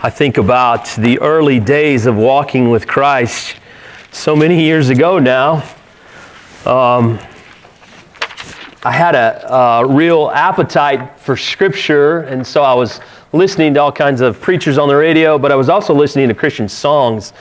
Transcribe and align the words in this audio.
I 0.00 0.10
think 0.10 0.38
about 0.38 0.86
the 0.96 1.18
early 1.18 1.58
days 1.58 2.06
of 2.06 2.14
walking 2.14 2.70
with 2.70 2.86
Christ 2.86 3.56
so 4.12 4.36
many 4.36 4.62
years 4.62 4.90
ago 4.90 5.18
now. 5.18 5.54
Um, 6.64 7.18
I 8.84 8.92
had 8.92 9.16
a, 9.16 9.52
a, 9.52 9.84
real 9.84 10.30
appetite 10.30 11.18
for 11.18 11.36
Scripture, 11.36 12.20
and 12.20 12.46
so 12.46 12.62
I 12.62 12.74
was 12.74 13.00
listening 13.32 13.74
to 13.74 13.80
all 13.80 13.92
kinds 13.92 14.22
of 14.22 14.40
preachers 14.40 14.78
on 14.78 14.88
the 14.88 14.96
radio, 14.96 15.38
but 15.38 15.52
I 15.52 15.54
was 15.54 15.68
also 15.68 15.94
listening 15.94 16.28
to 16.28 16.34
Christian 16.34 16.68
songs. 16.68 17.34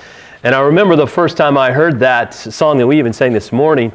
And 0.43 0.53
I 0.53 0.59
remember 0.59 0.97
the 0.97 1.07
first 1.07 1.37
time 1.37 1.57
I 1.57 1.71
heard 1.71 1.99
that 1.99 2.33
song 2.33 2.77
that 2.79 2.87
we 2.87 2.99
even 2.99 3.13
sang 3.13 3.31
this 3.31 3.53
morning, 3.53 3.93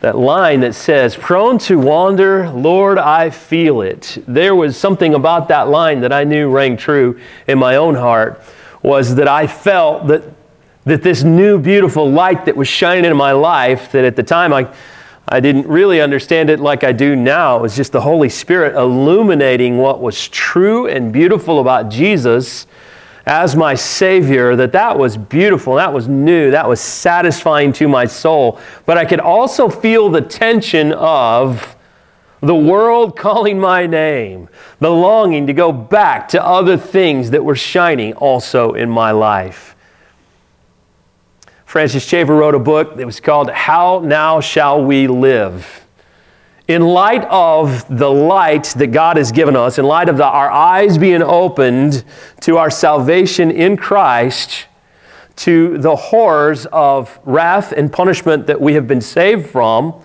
that 0.00 0.18
line 0.18 0.60
that 0.60 0.74
says, 0.74 1.16
Prone 1.16 1.56
to 1.60 1.78
wander, 1.78 2.50
Lord, 2.50 2.98
I 2.98 3.30
feel 3.30 3.80
it. 3.80 4.22
There 4.28 4.54
was 4.54 4.76
something 4.76 5.14
about 5.14 5.48
that 5.48 5.68
line 5.68 6.02
that 6.02 6.12
I 6.12 6.24
knew 6.24 6.50
rang 6.50 6.76
true 6.76 7.18
in 7.48 7.58
my 7.58 7.76
own 7.76 7.94
heart, 7.94 8.42
was 8.82 9.14
that 9.14 9.26
I 9.26 9.46
felt 9.46 10.08
that, 10.08 10.24
that 10.84 11.02
this 11.02 11.22
new 11.22 11.58
beautiful 11.58 12.10
light 12.10 12.44
that 12.44 12.54
was 12.54 12.68
shining 12.68 13.10
in 13.10 13.16
my 13.16 13.32
life, 13.32 13.92
that 13.92 14.04
at 14.04 14.14
the 14.14 14.22
time 14.22 14.52
I 14.52 14.70
I 15.28 15.40
didn't 15.40 15.66
really 15.66 16.00
understand 16.00 16.50
it 16.50 16.60
like 16.60 16.84
I 16.84 16.92
do 16.92 17.16
now. 17.16 17.56
It 17.58 17.62
was 17.62 17.76
just 17.76 17.92
the 17.92 18.00
Holy 18.00 18.28
Spirit 18.28 18.74
illuminating 18.76 19.78
what 19.78 20.00
was 20.00 20.28
true 20.28 20.86
and 20.86 21.12
beautiful 21.12 21.60
about 21.60 21.88
Jesus 21.88 22.66
as 23.26 23.56
my 23.56 23.74
Savior, 23.74 24.54
that 24.56 24.72
that 24.72 24.98
was 24.98 25.16
beautiful, 25.16 25.76
that 25.76 25.92
was 25.92 26.08
new, 26.08 26.50
that 26.50 26.68
was 26.68 26.80
satisfying 26.80 27.72
to 27.74 27.88
my 27.88 28.04
soul. 28.04 28.60
But 28.84 28.98
I 28.98 29.06
could 29.06 29.20
also 29.20 29.68
feel 29.68 30.10
the 30.10 30.20
tension 30.20 30.92
of 30.92 31.74
the 32.40 32.54
world 32.54 33.16
calling 33.18 33.58
my 33.58 33.86
name, 33.86 34.48
the 34.78 34.90
longing 34.90 35.46
to 35.46 35.54
go 35.54 35.72
back 35.72 36.28
to 36.28 36.44
other 36.44 36.76
things 36.76 37.30
that 37.30 37.42
were 37.42 37.56
shining 37.56 38.12
also 38.14 38.74
in 38.74 38.90
my 38.90 39.10
life. 39.10 39.73
Francis 41.74 42.06
Schaeffer 42.06 42.36
wrote 42.36 42.54
a 42.54 42.60
book 42.60 42.94
that 42.98 43.04
was 43.04 43.18
called 43.18 43.50
How 43.50 43.98
Now 43.98 44.40
Shall 44.40 44.84
We 44.84 45.08
Live. 45.08 45.84
In 46.68 46.82
light 46.82 47.24
of 47.24 47.84
the 47.88 48.08
light 48.08 48.66
that 48.76 48.92
God 48.92 49.16
has 49.16 49.32
given 49.32 49.56
us, 49.56 49.76
in 49.76 49.84
light 49.84 50.08
of 50.08 50.16
the, 50.16 50.24
our 50.24 50.48
eyes 50.52 50.98
being 50.98 51.20
opened 51.20 52.04
to 52.42 52.58
our 52.58 52.70
salvation 52.70 53.50
in 53.50 53.76
Christ, 53.76 54.66
to 55.34 55.76
the 55.78 55.96
horrors 55.96 56.64
of 56.66 57.18
wrath 57.24 57.72
and 57.72 57.92
punishment 57.92 58.46
that 58.46 58.60
we 58.60 58.74
have 58.74 58.86
been 58.86 59.00
saved 59.00 59.50
from, 59.50 60.00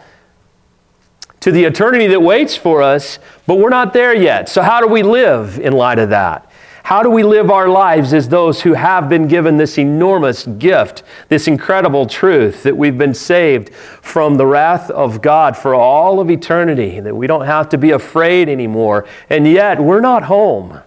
to 1.41 1.51
the 1.51 1.65
eternity 1.65 2.07
that 2.07 2.23
waits 2.23 2.55
for 2.55 2.81
us, 2.81 3.19
but 3.45 3.59
we're 3.59 3.69
not 3.69 3.93
there 3.93 4.15
yet. 4.15 4.49
So, 4.49 4.63
how 4.63 4.81
do 4.81 4.87
we 4.87 5.03
live 5.03 5.59
in 5.59 5.73
light 5.73 5.99
of 5.99 6.09
that? 6.09 6.48
How 6.89 7.03
do 7.03 7.11
we 7.11 7.21
live 7.21 7.51
our 7.51 7.69
lives 7.69 8.15
as 8.15 8.29
those 8.29 8.63
who 8.63 8.73
have 8.73 9.09
been 9.09 9.27
given 9.27 9.57
this 9.57 9.77
enormous 9.77 10.47
gift, 10.47 11.03
this 11.27 11.47
incredible 11.47 12.07
truth 12.07 12.63
that 12.63 12.75
we've 12.75 12.97
been 12.97 13.13
saved 13.13 13.71
from 13.71 14.37
the 14.37 14.47
wrath 14.47 14.89
of 14.89 15.21
God 15.21 15.55
for 15.55 15.75
all 15.75 16.19
of 16.19 16.31
eternity, 16.31 16.99
that 16.99 17.15
we 17.15 17.27
don't 17.27 17.45
have 17.45 17.69
to 17.69 17.77
be 17.77 17.91
afraid 17.91 18.49
anymore, 18.49 19.05
and 19.29 19.45
yet 19.45 19.79
we're 19.79 20.01
not 20.01 20.23
home? 20.23 20.81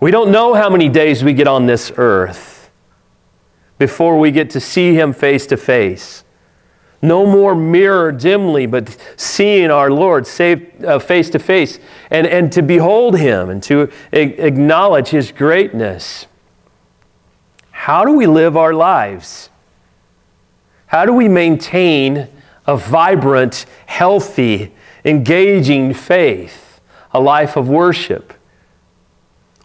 We 0.00 0.10
don't 0.10 0.32
know 0.32 0.54
how 0.54 0.68
many 0.68 0.88
days 0.88 1.22
we 1.22 1.34
get 1.34 1.46
on 1.46 1.66
this 1.66 1.92
earth 1.96 2.68
before 3.78 4.18
we 4.18 4.32
get 4.32 4.50
to 4.50 4.58
see 4.58 4.92
Him 4.92 5.12
face 5.12 5.46
to 5.46 5.56
face. 5.56 6.24
No 7.00 7.26
more 7.26 7.54
mirror 7.54 8.10
dimly, 8.10 8.66
but 8.66 8.96
seeing 9.16 9.70
our 9.70 9.90
Lord 9.90 10.26
face 10.26 11.30
to 11.30 11.38
face 11.38 11.78
and, 12.10 12.26
and 12.26 12.52
to 12.52 12.62
behold 12.62 13.18
Him 13.18 13.50
and 13.50 13.62
to 13.64 13.90
acknowledge 14.12 15.08
His 15.08 15.30
greatness. 15.30 16.26
How 17.70 18.04
do 18.04 18.12
we 18.12 18.26
live 18.26 18.56
our 18.56 18.74
lives? 18.74 19.48
How 20.86 21.04
do 21.04 21.12
we 21.12 21.28
maintain 21.28 22.28
a 22.66 22.76
vibrant, 22.76 23.66
healthy, 23.86 24.72
engaging 25.04 25.94
faith, 25.94 26.80
a 27.12 27.20
life 27.20 27.56
of 27.56 27.68
worship? 27.68 28.32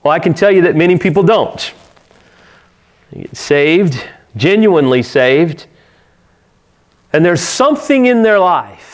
Well, 0.03 0.11
I 0.11 0.19
can 0.19 0.33
tell 0.33 0.51
you 0.51 0.61
that 0.63 0.75
many 0.75 0.97
people 0.99 1.23
don't. 1.23 1.73
Get 3.11 3.35
Saved, 3.35 4.07
genuinely 4.35 5.01
saved, 5.01 5.65
and 7.13 7.23
there's 7.23 7.41
something 7.41 8.07
in 8.07 8.23
their 8.23 8.39
life 8.39 8.93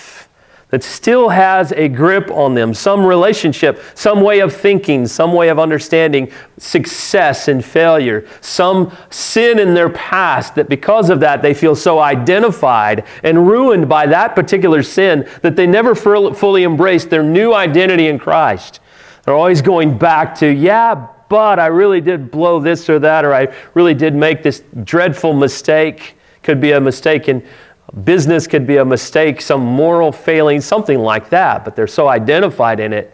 that 0.70 0.84
still 0.84 1.30
has 1.30 1.72
a 1.72 1.88
grip 1.88 2.30
on 2.30 2.54
them, 2.54 2.76
some 2.76 3.04
relationship, 3.04 3.82
some 3.96 4.22
way 4.22 4.40
of 4.40 4.54
thinking, 4.54 5.08
some 5.08 5.34
way 5.34 5.50
of 5.50 5.58
understanding 5.58 6.32
success 6.58 7.48
and 7.48 7.66
failure, 7.66 8.28
some 8.40 8.96
sin 9.10 9.58
in 9.58 9.74
their 9.74 9.90
past 9.90 10.54
that 10.56 10.70
because 10.70 11.10
of 11.10 11.20
that 11.22 11.42
they 11.42 11.56
feel 11.56 11.76
so 11.76 11.98
identified 11.98 13.04
and 13.24 13.48
ruined 13.48 13.90
by 13.90 14.06
that 14.06 14.36
particular 14.36 14.84
sin 14.84 15.28
that 15.42 15.56
they 15.56 15.66
never 15.66 15.96
fully 15.96 16.64
embrace 16.64 17.06
their 17.06 17.24
new 17.24 17.54
identity 17.54 18.08
in 18.08 18.20
Christ. 18.20 18.80
They're 19.24 19.34
always 19.36 19.64
going 19.64 19.98
back 19.98 20.36
to, 20.36 20.48
yeah, 20.48 21.08
but 21.30 21.60
I 21.60 21.68
really 21.68 22.02
did 22.02 22.30
blow 22.30 22.60
this 22.60 22.90
or 22.90 23.00
that, 23.00 23.26
or 23.26 23.34
I 23.34 23.54
really 23.74 23.96
did 23.96 24.14
make 24.14 24.44
this 24.44 24.64
dreadful 24.84 25.34
mistake. 25.34 26.16
Could 26.42 26.62
be 26.62 26.72
a 26.72 26.82
mistake 26.82 27.28
in 27.28 27.46
business 27.92 28.48
could 28.48 28.68
be 28.68 28.78
a 28.78 28.86
mistake, 28.86 29.42
some 29.42 29.62
moral 29.62 30.12
failing, 30.12 30.62
something 30.62 31.00
like 31.00 31.30
that, 31.30 31.66
but 31.66 31.76
they're 31.76 31.88
so 31.88 32.08
identified 32.08 32.80
in 32.80 32.94
it, 32.94 33.14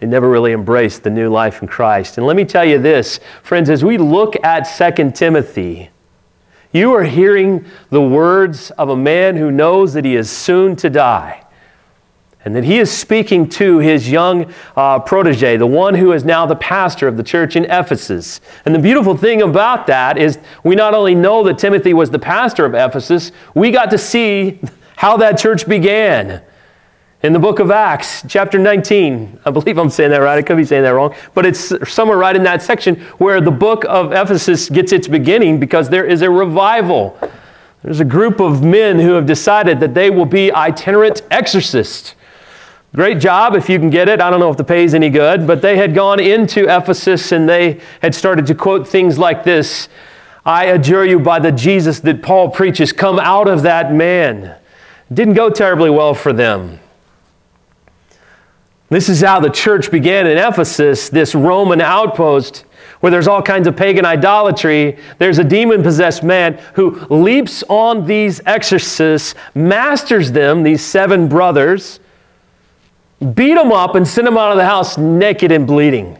they 0.00 0.06
never 0.06 0.28
really 0.28 0.52
embrace 0.52 0.98
the 0.98 1.10
new 1.10 1.30
life 1.30 1.62
in 1.62 1.68
Christ. 1.68 2.18
And 2.18 2.26
let 2.26 2.36
me 2.36 2.44
tell 2.44 2.64
you 2.64 2.78
this, 2.78 3.20
friends, 3.42 3.70
as 3.70 3.84
we 3.84 3.96
look 3.96 4.34
at 4.44 4.62
2 4.62 5.12
Timothy, 5.12 5.90
you 6.72 6.92
are 6.92 7.04
hearing 7.04 7.64
the 7.90 8.02
words 8.02 8.70
of 8.72 8.90
a 8.90 8.96
man 8.96 9.36
who 9.36 9.50
knows 9.50 9.94
that 9.94 10.04
he 10.04 10.16
is 10.16 10.30
soon 10.30 10.76
to 10.76 10.90
die 10.90 11.45
and 12.46 12.54
that 12.54 12.62
he 12.62 12.78
is 12.78 12.92
speaking 12.92 13.48
to 13.48 13.80
his 13.80 14.08
young 14.08 14.54
uh, 14.76 15.00
protege, 15.00 15.56
the 15.56 15.66
one 15.66 15.94
who 15.94 16.12
is 16.12 16.24
now 16.24 16.46
the 16.46 16.54
pastor 16.54 17.08
of 17.08 17.16
the 17.16 17.22
church 17.24 17.56
in 17.56 17.64
Ephesus. 17.64 18.40
And 18.64 18.72
the 18.72 18.78
beautiful 18.78 19.16
thing 19.16 19.42
about 19.42 19.88
that 19.88 20.16
is 20.16 20.38
we 20.62 20.76
not 20.76 20.94
only 20.94 21.16
know 21.16 21.42
that 21.42 21.58
Timothy 21.58 21.92
was 21.92 22.08
the 22.08 22.20
pastor 22.20 22.64
of 22.64 22.72
Ephesus, 22.72 23.32
we 23.56 23.72
got 23.72 23.90
to 23.90 23.98
see 23.98 24.60
how 24.94 25.16
that 25.16 25.38
church 25.38 25.66
began. 25.66 26.40
In 27.24 27.32
the 27.32 27.40
book 27.40 27.58
of 27.58 27.72
Acts, 27.72 28.22
chapter 28.28 28.60
19, 28.60 29.40
I 29.44 29.50
believe 29.50 29.76
I'm 29.76 29.90
saying 29.90 30.10
that 30.10 30.18
right, 30.18 30.38
I 30.38 30.42
could 30.42 30.56
be 30.56 30.64
saying 30.64 30.84
that 30.84 30.90
wrong, 30.90 31.16
but 31.34 31.44
it's 31.44 31.72
somewhere 31.92 32.16
right 32.16 32.36
in 32.36 32.44
that 32.44 32.62
section 32.62 33.00
where 33.18 33.40
the 33.40 33.50
book 33.50 33.84
of 33.86 34.12
Ephesus 34.12 34.68
gets 34.68 34.92
its 34.92 35.08
beginning 35.08 35.58
because 35.58 35.88
there 35.88 36.04
is 36.04 36.22
a 36.22 36.30
revival. 36.30 37.18
There's 37.82 37.98
a 37.98 38.04
group 38.04 38.38
of 38.38 38.62
men 38.62 39.00
who 39.00 39.14
have 39.14 39.26
decided 39.26 39.80
that 39.80 39.94
they 39.94 40.10
will 40.10 40.26
be 40.26 40.52
itinerant 40.52 41.22
exorcists 41.32 42.14
Great 42.96 43.18
job 43.18 43.54
if 43.54 43.68
you 43.68 43.78
can 43.78 43.90
get 43.90 44.08
it. 44.08 44.22
I 44.22 44.30
don't 44.30 44.40
know 44.40 44.50
if 44.50 44.56
the 44.56 44.64
pay 44.64 44.82
is 44.82 44.94
any 44.94 45.10
good, 45.10 45.46
but 45.46 45.60
they 45.60 45.76
had 45.76 45.94
gone 45.94 46.18
into 46.18 46.64
Ephesus 46.64 47.30
and 47.30 47.46
they 47.46 47.78
had 48.00 48.14
started 48.14 48.46
to 48.46 48.54
quote 48.54 48.88
things 48.88 49.18
like 49.18 49.44
this 49.44 49.90
I 50.46 50.66
adjure 50.66 51.04
you 51.04 51.20
by 51.20 51.38
the 51.38 51.52
Jesus 51.52 52.00
that 52.00 52.22
Paul 52.22 52.48
preaches, 52.48 52.92
come 52.92 53.18
out 53.18 53.48
of 53.48 53.62
that 53.62 53.92
man. 53.92 54.56
Didn't 55.12 55.34
go 55.34 55.50
terribly 55.50 55.90
well 55.90 56.14
for 56.14 56.32
them. 56.32 56.80
This 58.88 59.10
is 59.10 59.20
how 59.20 59.40
the 59.40 59.50
church 59.50 59.90
began 59.90 60.26
in 60.26 60.38
Ephesus, 60.38 61.10
this 61.10 61.34
Roman 61.34 61.82
outpost 61.82 62.64
where 63.00 63.10
there's 63.10 63.28
all 63.28 63.42
kinds 63.42 63.66
of 63.66 63.76
pagan 63.76 64.06
idolatry. 64.06 64.96
There's 65.18 65.38
a 65.38 65.44
demon 65.44 65.82
possessed 65.82 66.22
man 66.22 66.54
who 66.72 66.92
leaps 67.10 67.62
on 67.68 68.06
these 68.06 68.40
exorcists, 68.46 69.34
masters 69.54 70.32
them, 70.32 70.62
these 70.62 70.82
seven 70.82 71.28
brothers 71.28 72.00
beat 73.20 73.54
them 73.54 73.72
up 73.72 73.94
and 73.94 74.06
send 74.06 74.26
them 74.26 74.36
out 74.36 74.52
of 74.52 74.58
the 74.58 74.64
house 74.64 74.98
naked 74.98 75.50
and 75.50 75.66
bleeding. 75.66 76.18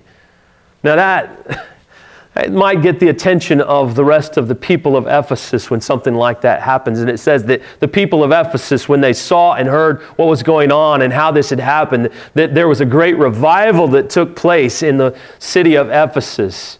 Now, 0.83 0.97
that, 0.97 1.67
that 2.35 2.53
might 2.53 2.81
get 2.83 3.01
the 3.01 3.09
attention 3.09 3.61
of 3.61 3.95
the 3.95 4.05
rest 4.05 4.37
of 4.37 4.49
the 4.49 4.55
people 4.55 4.97
of 4.97 5.07
Ephesus 5.07 5.71
when 5.71 5.81
something 5.81 6.15
like 6.15 6.41
that 6.41 6.63
happens. 6.63 7.01
And 7.01 7.11
it 7.11 7.19
says 7.19 7.45
that 7.45 7.63
the 7.81 7.89
people 7.89 8.25
of 8.25 8.33
Ephesus, 8.33 8.89
when 8.89 9.01
they 9.01 9.13
saw 9.13 9.55
and 9.55 9.69
heard 9.69 10.03
what 10.17 10.27
was 10.27 10.43
going 10.43 10.73
on 10.73 11.03
and 11.03 11.13
how 11.13 11.31
this 11.31 11.51
had 11.51 11.61
happened, 11.61 12.11
that 12.35 12.55
there 12.55 12.69
was 12.69 12.81
a 12.81 12.87
great 12.87 13.19
revival 13.19 13.89
that 13.89 14.09
took 14.09 14.35
place 14.35 14.83
in 14.83 14.97
the 14.97 15.19
city 15.39 15.75
of 15.77 15.91
Ephesus. 15.91 16.79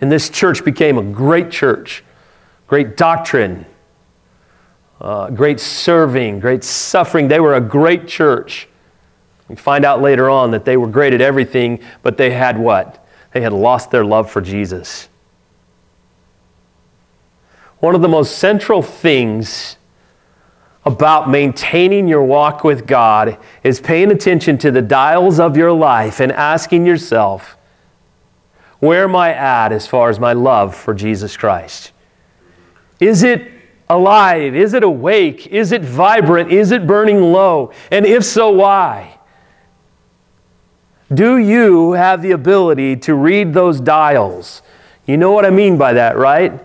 And 0.00 0.10
this 0.12 0.28
church 0.28 0.64
became 0.64 0.98
a 0.98 1.02
great 1.02 1.50
church, 1.50 2.02
great 2.66 2.96
doctrine, 2.96 3.66
uh, 5.00 5.30
great 5.30 5.60
serving, 5.60 6.40
great 6.40 6.64
suffering. 6.64 7.28
They 7.28 7.40
were 7.40 7.54
a 7.54 7.60
great 7.60 8.08
church. 8.08 8.68
We 9.48 9.56
find 9.56 9.84
out 9.84 10.00
later 10.00 10.28
on 10.28 10.50
that 10.52 10.64
they 10.64 10.76
were 10.76 10.88
great 10.88 11.12
at 11.12 11.20
everything, 11.20 11.80
but 12.02 12.16
they 12.16 12.30
had 12.30 12.58
what? 12.58 13.06
They 13.32 13.40
had 13.42 13.52
lost 13.52 13.90
their 13.90 14.04
love 14.04 14.30
for 14.30 14.40
Jesus. 14.40 15.08
One 17.78 17.94
of 17.94 18.00
the 18.00 18.08
most 18.08 18.38
central 18.38 18.82
things 18.82 19.76
about 20.84 21.28
maintaining 21.28 22.08
your 22.08 22.22
walk 22.22 22.64
with 22.64 22.86
God 22.86 23.38
is 23.62 23.80
paying 23.80 24.10
attention 24.10 24.56
to 24.58 24.70
the 24.70 24.80
dials 24.80 25.38
of 25.38 25.56
your 25.56 25.72
life 25.72 26.20
and 26.20 26.32
asking 26.32 26.86
yourself, 26.86 27.56
where 28.78 29.04
am 29.04 29.16
I 29.16 29.34
at 29.34 29.72
as 29.72 29.86
far 29.86 30.10
as 30.10 30.20
my 30.20 30.32
love 30.32 30.74
for 30.74 30.94
Jesus 30.94 31.36
Christ? 31.36 31.92
Is 33.00 33.22
it 33.22 33.55
alive? 33.88 34.54
Is 34.54 34.74
it 34.74 34.82
awake? 34.82 35.46
Is 35.48 35.72
it 35.72 35.82
vibrant? 35.82 36.50
Is 36.50 36.72
it 36.72 36.86
burning 36.86 37.20
low? 37.20 37.72
And 37.90 38.06
if 38.06 38.24
so, 38.24 38.50
why? 38.50 39.18
Do 41.12 41.38
you 41.38 41.92
have 41.92 42.22
the 42.22 42.32
ability 42.32 42.96
to 42.96 43.14
read 43.14 43.54
those 43.54 43.80
dials? 43.80 44.62
You 45.06 45.16
know 45.16 45.30
what 45.30 45.46
I 45.46 45.50
mean 45.50 45.78
by 45.78 45.92
that, 45.92 46.16
right? 46.16 46.60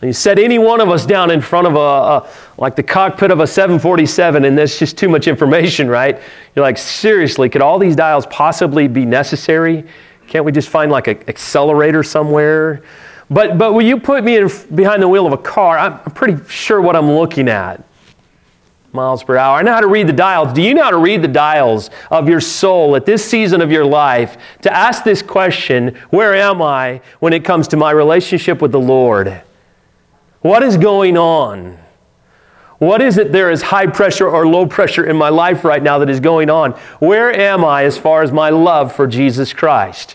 You 0.00 0.12
set 0.12 0.38
any 0.38 0.58
one 0.58 0.80
of 0.80 0.88
us 0.90 1.04
down 1.04 1.30
in 1.30 1.40
front 1.40 1.66
of 1.66 1.74
a, 1.74 1.78
a, 1.78 2.30
like 2.56 2.76
the 2.76 2.84
cockpit 2.84 3.32
of 3.32 3.40
a 3.40 3.46
747, 3.46 4.44
and 4.44 4.56
that's 4.56 4.78
just 4.78 4.96
too 4.96 5.08
much 5.08 5.26
information, 5.26 5.88
right? 5.88 6.20
You're 6.54 6.64
like, 6.64 6.78
seriously, 6.78 7.48
could 7.48 7.62
all 7.62 7.80
these 7.80 7.96
dials 7.96 8.24
possibly 8.26 8.86
be 8.86 9.04
necessary? 9.04 9.84
Can't 10.28 10.44
we 10.44 10.52
just 10.52 10.68
find 10.68 10.92
like 10.92 11.08
an 11.08 11.28
accelerator 11.28 12.04
somewhere? 12.04 12.82
But, 13.30 13.58
but 13.58 13.74
when 13.74 13.86
you 13.86 14.00
put 14.00 14.24
me 14.24 14.36
in, 14.36 14.50
behind 14.74 15.02
the 15.02 15.08
wheel 15.08 15.26
of 15.26 15.32
a 15.32 15.38
car, 15.38 15.78
I'm 15.78 15.98
pretty 16.12 16.42
sure 16.48 16.80
what 16.80 16.96
I'm 16.96 17.10
looking 17.10 17.48
at. 17.48 17.84
Miles 18.92 19.22
per 19.22 19.36
hour. 19.36 19.58
I 19.58 19.62
know 19.62 19.72
how 19.72 19.80
to 19.80 19.86
read 19.86 20.06
the 20.06 20.14
dials. 20.14 20.52
Do 20.54 20.62
you 20.62 20.72
know 20.72 20.82
how 20.82 20.90
to 20.90 20.98
read 20.98 21.20
the 21.20 21.28
dials 21.28 21.90
of 22.10 22.26
your 22.26 22.40
soul 22.40 22.96
at 22.96 23.04
this 23.04 23.22
season 23.22 23.60
of 23.60 23.70
your 23.70 23.84
life 23.84 24.38
to 24.62 24.74
ask 24.74 25.04
this 25.04 25.20
question 25.20 25.94
Where 26.08 26.34
am 26.34 26.62
I 26.62 27.02
when 27.20 27.34
it 27.34 27.44
comes 27.44 27.68
to 27.68 27.76
my 27.76 27.90
relationship 27.90 28.62
with 28.62 28.72
the 28.72 28.80
Lord? 28.80 29.42
What 30.40 30.62
is 30.62 30.78
going 30.78 31.18
on? 31.18 31.78
What 32.78 33.02
is 33.02 33.18
it 33.18 33.32
there 33.32 33.50
is 33.50 33.60
high 33.60 33.88
pressure 33.88 34.28
or 34.28 34.46
low 34.46 34.64
pressure 34.64 35.04
in 35.04 35.16
my 35.16 35.28
life 35.28 35.64
right 35.64 35.82
now 35.82 35.98
that 35.98 36.08
is 36.08 36.20
going 36.20 36.48
on? 36.48 36.72
Where 37.00 37.32
am 37.32 37.64
I 37.64 37.84
as 37.84 37.98
far 37.98 38.22
as 38.22 38.32
my 38.32 38.50
love 38.50 38.94
for 38.94 39.06
Jesus 39.06 39.52
Christ? 39.52 40.14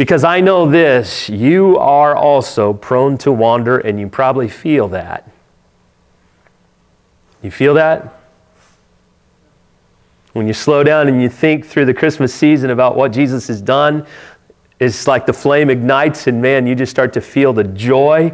Because 0.00 0.24
I 0.24 0.40
know 0.40 0.66
this, 0.66 1.28
you 1.28 1.76
are 1.76 2.16
also 2.16 2.72
prone 2.72 3.18
to 3.18 3.30
wander, 3.30 3.76
and 3.76 4.00
you 4.00 4.08
probably 4.08 4.48
feel 4.48 4.88
that. 4.88 5.30
You 7.42 7.50
feel 7.50 7.74
that? 7.74 8.18
When 10.32 10.46
you 10.46 10.54
slow 10.54 10.82
down 10.82 11.08
and 11.08 11.20
you 11.20 11.28
think 11.28 11.66
through 11.66 11.84
the 11.84 11.92
Christmas 11.92 12.32
season 12.32 12.70
about 12.70 12.96
what 12.96 13.12
Jesus 13.12 13.46
has 13.48 13.60
done, 13.60 14.06
it's 14.78 15.06
like 15.06 15.26
the 15.26 15.34
flame 15.34 15.68
ignites, 15.68 16.28
and 16.28 16.40
man, 16.40 16.66
you 16.66 16.74
just 16.74 16.90
start 16.90 17.12
to 17.12 17.20
feel 17.20 17.52
the 17.52 17.64
joy 17.64 18.32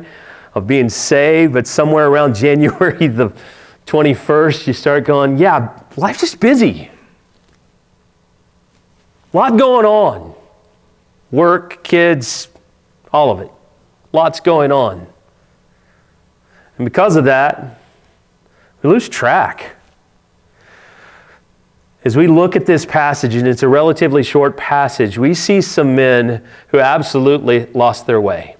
of 0.55 0.69
being 0.69 0.89
saved. 0.89 1.53
But 1.53 1.67
somewhere 1.67 2.07
around 2.07 2.37
January 2.37 3.09
the 3.09 3.33
21st, 3.87 4.69
you 4.69 4.73
start 4.73 5.03
going, 5.03 5.37
yeah, 5.37 5.83
life's 5.97 6.21
just 6.21 6.39
busy. 6.39 6.93
A 9.35 9.37
lot 9.37 9.59
going 9.59 9.85
on 9.85 10.36
work, 11.31 11.83
kids, 11.83 12.49
all 13.13 13.31
of 13.31 13.41
it. 13.41 13.51
Lots 14.13 14.41
going 14.41 14.73
on. 14.73 15.07
And 16.79 16.85
because 16.85 17.17
of 17.17 17.25
that, 17.25 17.81
we 18.83 18.91
lose 18.91 19.09
track. 19.09 19.77
As 22.05 22.17
we 22.17 22.29
look 22.29 22.55
at 22.55 22.67
this 22.67 22.87
passage, 22.87 23.35
and 23.35 23.49
it's 23.49 23.63
a 23.63 23.69
relatively 23.69 24.23
short 24.23 24.57
passage, 24.57 25.19
we 25.19 25.35
see 25.35 25.61
some 25.61 25.97
men 25.97 26.45
who 26.69 26.79
absolutely 26.79 27.67
lost 27.67 28.07
their 28.07 28.21
way. 28.21 28.57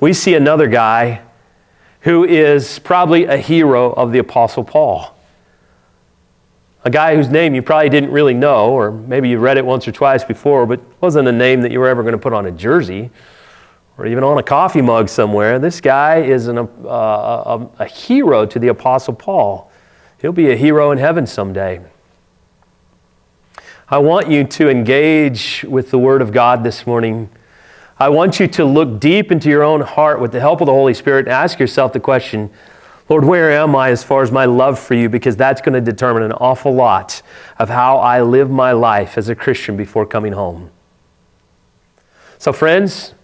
We 0.00 0.12
see 0.12 0.34
another 0.34 0.66
guy 0.66 1.22
who 2.00 2.24
is 2.24 2.78
probably 2.80 3.26
a 3.26 3.36
hero 3.36 3.92
of 3.92 4.12
the 4.12 4.18
Apostle 4.18 4.64
Paul 4.64 5.16
a 6.84 6.90
guy 6.90 7.14
whose 7.14 7.28
name 7.28 7.54
you 7.54 7.62
probably 7.62 7.90
didn't 7.90 8.10
really 8.10 8.34
know, 8.34 8.70
or 8.70 8.90
maybe 8.90 9.28
you 9.28 9.38
read 9.38 9.58
it 9.58 9.64
once 9.64 9.86
or 9.86 9.92
twice 9.92 10.24
before, 10.24 10.66
but 10.66 10.80
wasn't 11.00 11.28
a 11.28 11.32
name 11.32 11.60
that 11.62 11.72
you 11.72 11.80
were 11.80 11.88
ever 11.88 12.02
going 12.02 12.12
to 12.12 12.18
put 12.18 12.32
on 12.32 12.46
a 12.46 12.50
jersey 12.50 13.10
or 13.98 14.06
even 14.06 14.24
on 14.24 14.38
a 14.38 14.42
coffee 14.42 14.80
mug 14.80 15.08
somewhere. 15.08 15.58
This 15.58 15.80
guy 15.80 16.22
is 16.22 16.48
an, 16.48 16.56
uh, 16.56 16.64
a, 16.88 17.68
a 17.80 17.86
hero 17.86 18.46
to 18.46 18.58
the 18.58 18.68
Apostle 18.68 19.14
Paul. 19.14 19.70
He'll 20.20 20.32
be 20.32 20.50
a 20.50 20.56
hero 20.56 20.90
in 20.90 20.96
heaven 20.96 21.26
someday. 21.26 21.82
I 23.88 23.98
want 23.98 24.30
you 24.30 24.44
to 24.44 24.70
engage 24.70 25.64
with 25.68 25.90
the 25.90 25.98
Word 25.98 26.22
of 26.22 26.32
God 26.32 26.64
this 26.64 26.86
morning. 26.86 27.28
I 27.98 28.08
want 28.08 28.40
you 28.40 28.46
to 28.46 28.64
look 28.64 29.00
deep 29.00 29.30
into 29.30 29.50
your 29.50 29.62
own 29.62 29.82
heart 29.82 30.20
with 30.20 30.32
the 30.32 30.40
help 30.40 30.62
of 30.62 30.66
the 30.66 30.72
Holy 30.72 30.94
Spirit 30.94 31.26
and 31.26 31.34
ask 31.34 31.58
yourself 31.58 31.92
the 31.92 32.00
question 32.00 32.50
Lord, 33.10 33.24
where 33.24 33.50
am 33.50 33.74
I 33.74 33.90
as 33.90 34.04
far 34.04 34.22
as 34.22 34.30
my 34.30 34.44
love 34.44 34.78
for 34.78 34.94
you? 34.94 35.08
Because 35.08 35.36
that's 35.36 35.60
going 35.60 35.72
to 35.72 35.80
determine 35.80 36.22
an 36.22 36.30
awful 36.30 36.72
lot 36.72 37.22
of 37.58 37.68
how 37.68 37.98
I 37.98 38.22
live 38.22 38.48
my 38.48 38.70
life 38.70 39.18
as 39.18 39.28
a 39.28 39.34
Christian 39.34 39.76
before 39.76 40.06
coming 40.06 40.32
home. 40.32 40.70
So, 42.38 42.52
friends, 42.52 43.14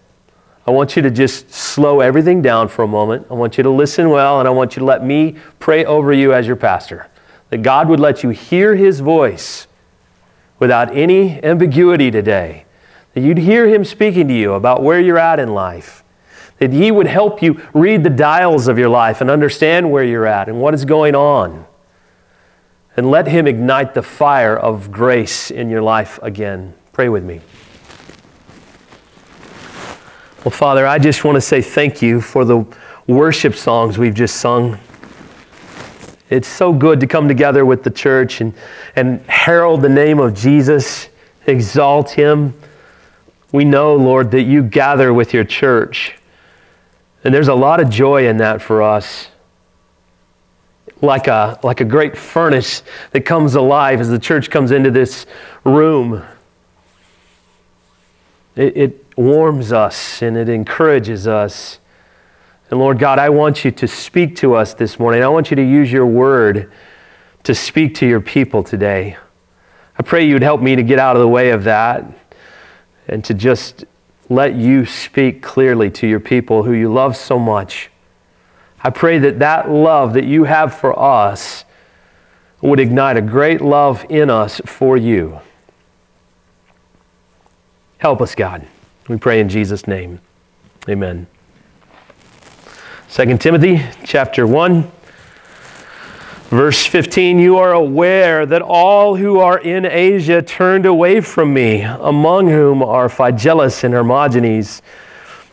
I 0.67 0.71
want 0.71 0.97
you 0.97 1.01
to 1.03 1.09
just 1.09 1.53
slow 1.53 2.01
everything 2.01 2.41
down 2.41 2.67
for 2.67 2.83
a 2.83 2.87
moment. 2.87 3.27
I 3.31 3.35
want 3.35 3.57
you 3.57 3.63
to 3.63 3.69
listen 3.69 4.09
well, 4.09 4.39
and 4.39 4.47
I 4.47 4.51
want 4.51 4.75
you 4.75 4.81
to 4.81 4.85
let 4.85 5.05
me 5.05 5.37
pray 5.57 5.85
over 5.85 6.11
you 6.11 6.33
as 6.33 6.45
your 6.45 6.57
pastor. 6.57 7.07
That 7.49 7.59
God 7.59 7.87
would 7.87 8.01
let 8.01 8.23
you 8.23 8.31
hear 8.31 8.75
his 8.75 8.99
voice 8.99 9.67
without 10.59 10.93
any 10.93 11.41
ambiguity 11.45 12.11
today. 12.11 12.65
That 13.13 13.21
you'd 13.21 13.37
hear 13.37 13.69
him 13.69 13.85
speaking 13.85 14.27
to 14.27 14.33
you 14.33 14.51
about 14.51 14.83
where 14.83 14.99
you're 14.99 15.17
at 15.17 15.39
in 15.39 15.53
life 15.53 16.03
that 16.59 16.73
He 16.73 16.91
would 16.91 17.07
help 17.07 17.41
you 17.41 17.61
read 17.73 18.03
the 18.03 18.09
dials 18.09 18.67
of 18.67 18.77
your 18.77 18.89
life 18.89 19.21
and 19.21 19.29
understand 19.29 19.91
where 19.91 20.03
you're 20.03 20.25
at 20.25 20.49
and 20.49 20.59
what 20.59 20.73
is 20.73 20.85
going 20.85 21.15
on. 21.15 21.65
And 22.95 23.11
let 23.11 23.27
Him 23.27 23.47
ignite 23.47 23.93
the 23.93 24.01
fire 24.01 24.57
of 24.57 24.91
grace 24.91 25.51
in 25.51 25.69
your 25.69 25.81
life 25.81 26.19
again. 26.21 26.73
Pray 26.93 27.09
with 27.09 27.23
me. 27.23 27.41
Well, 30.43 30.51
Father, 30.51 30.87
I 30.87 30.97
just 30.97 31.23
want 31.23 31.35
to 31.35 31.41
say 31.41 31.61
thank 31.61 32.01
you 32.01 32.21
for 32.21 32.45
the 32.45 32.65
worship 33.05 33.55
songs 33.55 33.97
we've 33.97 34.13
just 34.13 34.37
sung. 34.37 34.79
It's 36.29 36.47
so 36.47 36.73
good 36.73 36.99
to 36.99 37.07
come 37.07 37.27
together 37.27 37.65
with 37.65 37.83
the 37.83 37.89
church 37.89 38.41
and, 38.41 38.53
and 38.95 39.21
herald 39.29 39.81
the 39.81 39.89
name 39.89 40.19
of 40.19 40.33
Jesus, 40.33 41.09
exalt 41.45 42.11
Him. 42.11 42.53
We 43.53 43.63
know, 43.63 43.95
Lord, 43.95 44.31
that 44.31 44.43
you 44.43 44.63
gather 44.63 45.13
with 45.13 45.33
your 45.33 45.45
church. 45.45 46.16
And 47.27 47.33
there's 47.33 47.49
a 47.49 47.53
lot 47.53 47.81
of 47.81 47.89
joy 47.89 48.29
in 48.29 48.37
that 48.37 48.61
for 48.61 48.81
us. 48.81 49.27
Like 51.01 51.27
a, 51.27 51.59
like 51.61 51.81
a 51.81 51.83
great 51.83 52.17
furnace 52.17 52.83
that 53.11 53.25
comes 53.25 53.55
alive 53.55 53.99
as 53.99 54.07
the 54.07 54.17
church 54.17 54.49
comes 54.49 54.71
into 54.71 54.91
this 54.91 55.25
room. 55.65 56.23
It, 58.55 58.77
it 58.77 59.05
warms 59.17 59.73
us 59.73 60.21
and 60.21 60.37
it 60.37 60.47
encourages 60.47 61.27
us. 61.27 61.79
And 62.69 62.79
Lord 62.79 62.97
God, 62.97 63.19
I 63.19 63.27
want 63.27 63.65
you 63.65 63.71
to 63.71 63.89
speak 63.89 64.37
to 64.37 64.53
us 64.53 64.73
this 64.73 64.97
morning. 64.97 65.21
I 65.21 65.27
want 65.27 65.51
you 65.51 65.55
to 65.55 65.61
use 65.61 65.91
your 65.91 66.05
word 66.05 66.71
to 67.43 67.53
speak 67.53 67.93
to 67.95 68.07
your 68.07 68.21
people 68.21 68.63
today. 68.63 69.17
I 69.99 70.03
pray 70.03 70.25
you'd 70.25 70.43
help 70.43 70.61
me 70.61 70.77
to 70.77 70.83
get 70.83 70.97
out 70.97 71.17
of 71.17 71.21
the 71.21 71.27
way 71.27 71.49
of 71.49 71.65
that 71.65 72.05
and 73.05 73.21
to 73.25 73.33
just 73.33 73.83
let 74.29 74.55
you 74.55 74.85
speak 74.85 75.41
clearly 75.41 75.89
to 75.91 76.07
your 76.07 76.19
people 76.19 76.63
who 76.63 76.73
you 76.73 76.91
love 76.91 77.15
so 77.15 77.39
much. 77.39 77.89
I 78.83 78.89
pray 78.89 79.17
that 79.19 79.39
that 79.39 79.69
love 79.69 80.13
that 80.13 80.25
you 80.25 80.43
have 80.43 80.75
for 80.75 80.97
us 80.97 81.65
would 82.61 82.79
ignite 82.79 83.17
a 83.17 83.21
great 83.21 83.61
love 83.61 84.05
in 84.09 84.29
us 84.29 84.61
for 84.65 84.97
you. 84.97 85.39
Help 87.99 88.21
us, 88.21 88.35
God. 88.35 88.67
We 89.07 89.17
pray 89.17 89.39
in 89.39 89.49
Jesus' 89.49 89.87
name. 89.87 90.19
Amen. 90.87 91.27
2 93.09 93.37
Timothy 93.37 93.83
chapter 94.03 94.45
1 94.45 94.91
Verse 96.49 96.85
15, 96.85 97.39
you 97.39 97.57
are 97.57 97.73
aware 97.73 98.45
that 98.45 98.61
all 98.61 99.17
who 99.17 99.39
are 99.39 99.59
in 99.59 99.85
Asia 99.85 100.41
turned 100.41 100.85
away 100.85 101.19
from 101.19 101.53
me, 101.53 101.81
among 101.81 102.47
whom 102.47 102.81
are 102.81 103.09
Phygellus 103.09 103.83
and 103.83 103.93
Hermogenes. 103.93 104.81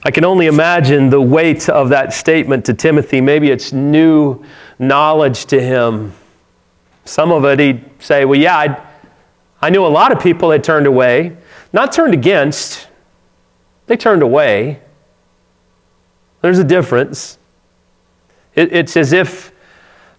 I 0.04 0.12
can 0.12 0.24
only 0.24 0.46
imagine 0.46 1.10
the 1.10 1.20
weight 1.20 1.68
of 1.68 1.88
that 1.88 2.12
statement 2.12 2.64
to 2.66 2.74
Timothy. 2.74 3.20
Maybe 3.20 3.50
it's 3.50 3.72
new 3.72 4.44
knowledge 4.78 5.46
to 5.46 5.60
him. 5.60 6.12
Some 7.04 7.32
of 7.32 7.44
it 7.44 7.58
he'd 7.58 7.84
say, 7.98 8.24
Well, 8.24 8.38
yeah, 8.38 8.56
I, 8.56 8.86
I 9.60 9.70
knew 9.70 9.84
a 9.84 9.88
lot 9.88 10.12
of 10.12 10.20
people 10.20 10.52
had 10.52 10.62
turned 10.62 10.86
away. 10.86 11.36
Not 11.72 11.92
turned 11.92 12.14
against, 12.14 12.86
they 13.86 13.96
turned 13.96 14.22
away. 14.22 14.80
There's 16.40 16.60
a 16.60 16.64
difference. 16.64 17.36
It, 18.54 18.72
it's 18.72 18.96
as 18.96 19.12
if 19.12 19.50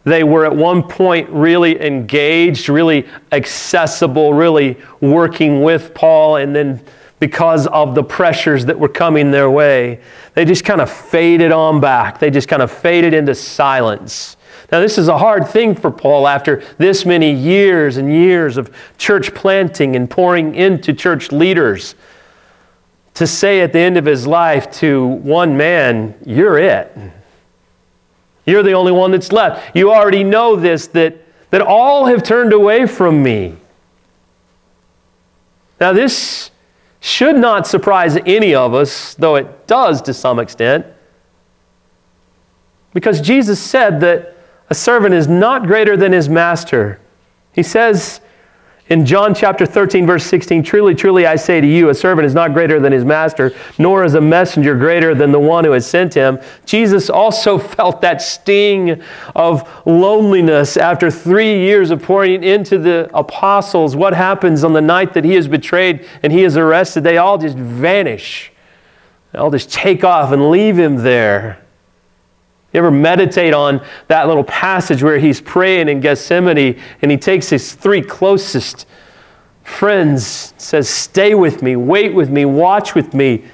They 0.06 0.24
were 0.24 0.46
at 0.46 0.56
one 0.56 0.84
point 0.84 1.30
really 1.30 1.82
engaged, 1.82 2.70
really 2.70 3.08
accessible, 3.32 4.34
really 4.34 4.78
working 5.02 5.62
with 5.62 5.94
Paul, 5.94 6.38
and 6.38 6.56
then 6.56 6.82
because 7.20 7.66
of 7.68 7.96
the 7.96 8.04
pressures 8.04 8.66
that 8.66 8.78
were 8.78 8.90
coming 8.90 9.32
their 9.32 9.50
way, 9.50 10.00
they 10.36 10.46
just 10.46 10.64
kind 10.64 10.80
of 10.80 10.92
faded 10.92 11.52
on 11.52 11.80
back. 11.80 12.20
They 12.20 12.30
just 12.30 12.48
kind 12.48 12.62
of 12.62 12.72
faded 12.72 13.14
into 13.14 13.34
silence. 13.34 14.38
Now, 14.72 14.80
this 14.80 14.98
is 14.98 15.08
a 15.08 15.18
hard 15.18 15.48
thing 15.48 15.76
for 15.76 15.90
Paul 15.90 16.28
after 16.28 16.64
this 16.78 17.06
many 17.06 17.34
years 17.34 17.98
and 17.98 18.12
years 18.12 18.58
of 18.58 18.76
church 18.98 19.34
planting 19.34 19.96
and 19.96 20.10
pouring 20.10 20.56
into 20.56 20.94
church 20.94 21.32
leaders 21.32 21.96
to 23.16 23.26
say 23.26 23.62
at 23.62 23.74
the 23.74 23.80
end 23.80 23.98
of 23.98 24.06
his 24.06 24.28
life 24.28 24.72
to 24.74 25.06
one 25.08 25.58
man, 25.58 26.14
You're 26.26 26.60
it. 26.60 26.96
You're 28.46 28.64
the 28.64 28.74
only 28.74 28.92
one 28.92 29.12
that's 29.12 29.32
left. 29.32 29.76
You 29.76 29.92
already 29.92 30.24
know 30.24 30.56
this 30.56 30.88
that, 30.88 31.18
that 31.50 31.62
all 31.62 32.06
have 32.06 32.24
turned 32.24 32.54
away 32.54 32.86
from 32.86 33.24
me. 33.24 33.56
Now, 35.80 35.94
this 35.94 36.52
should 37.00 37.38
not 37.38 37.68
surprise 37.68 38.18
any 38.26 38.56
of 38.56 38.74
us, 38.74 39.14
though 39.16 39.36
it 39.36 39.68
does 39.68 40.02
to 40.04 40.14
some 40.14 40.40
extent, 40.40 40.86
because 42.94 43.20
Jesus 43.20 43.60
said 43.62 44.00
that 44.00 44.36
a 44.70 44.76
servant 44.76 45.14
is 45.14 45.28
not 45.28 45.68
greater 45.68 45.98
than 45.98 46.12
his 46.14 46.30
master. 46.30 47.00
He 47.54 47.62
says 47.62 48.22
in 48.88 49.04
John 49.04 49.34
chapter 49.34 49.66
13, 49.66 50.06
verse 50.06 50.24
16, 50.26 50.62
truly, 50.62 50.94
truly, 50.94 51.26
I 51.26 51.38
say 51.38 51.60
to 51.60 51.66
you, 51.66 51.90
a 51.90 51.96
servant 51.96 52.28
is 52.28 52.36
not 52.36 52.54
greater 52.54 52.80
than 52.80 52.94
his 52.94 53.04
master, 53.04 53.52
nor 53.80 54.04
is 54.04 54.14
a 54.14 54.22
messenger 54.22 54.78
greater 54.78 55.16
than 55.16 55.32
the 55.32 55.40
one 55.40 55.66
who 55.66 55.72
has 55.72 55.88
sent 55.88 56.14
him. 56.14 56.40
Jesus 56.68 57.10
also 57.10 57.58
felt 57.76 58.02
that 58.02 58.22
sting 58.22 59.02
of 59.36 59.68
loneliness 59.88 60.78
after 60.78 61.10
three 61.10 61.62
years 61.62 61.90
of 61.90 62.04
pouring 62.04 62.44
into 62.44 62.78
the 62.78 63.10
apostles. 63.12 63.96
What 63.96 64.14
happens 64.14 64.64
on 64.64 64.74
the 64.74 64.82
night 64.82 65.16
that 65.16 65.26
he 65.26 65.36
is 65.36 65.48
betrayed 65.48 66.08
and 66.22 66.32
he 66.32 66.44
is 66.44 66.56
arrested? 66.56 67.04
They 67.04 67.18
all 67.18 67.40
just 67.40 67.58
vanish. 67.58 68.52
They 69.32 69.40
all 69.40 69.50
just 69.50 69.72
take 69.74 70.04
off 70.04 70.32
and 70.32 70.52
leave 70.52 70.78
him 70.78 70.98
there. 70.98 71.65
You 72.76 72.80
ever 72.80 72.92
meditate 72.92 73.54
on 73.54 73.82
that 74.10 74.28
little 74.28 74.44
passage 74.44 75.02
where 75.02 75.18
he's 75.18 75.40
praying 75.40 75.88
in 75.88 76.02
Gethsemane 76.02 76.78
and 77.02 77.10
he 77.10 77.16
takes 77.16 77.48
his 77.48 77.72
three 77.72 78.02
closest 78.02 78.86
friends, 79.64 80.54
says, 80.58 80.90
Stay 80.90 81.36
with 81.36 81.64
me, 81.64 81.78
wait 81.78 82.14
with 82.14 82.30
me, 82.30 82.44
watch 82.44 82.94
with 82.94 83.14
me, 83.14 83.46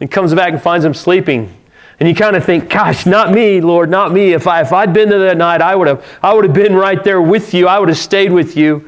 and 0.00 0.10
comes 0.10 0.34
back 0.34 0.52
and 0.52 0.60
finds 0.60 0.84
them 0.84 0.92
sleeping. 0.92 1.50
And 1.98 2.06
you 2.06 2.14
kind 2.14 2.36
of 2.36 2.44
think, 2.44 2.68
gosh, 2.68 3.06
not 3.06 3.32
me, 3.32 3.62
Lord, 3.62 3.88
not 3.88 4.12
me. 4.12 4.34
If, 4.34 4.46
I, 4.46 4.60
if 4.60 4.70
I'd 4.74 4.92
been 4.92 5.08
there 5.08 5.20
that 5.20 5.38
night, 5.38 5.62
I 5.62 5.74
would, 5.74 5.88
have, 5.88 6.18
I 6.22 6.34
would 6.34 6.44
have 6.44 6.52
been 6.52 6.74
right 6.74 7.02
there 7.02 7.22
with 7.22 7.54
you. 7.54 7.68
I 7.68 7.78
would 7.78 7.88
have 7.88 7.96
stayed 7.96 8.32
with 8.32 8.54
you. 8.54 8.86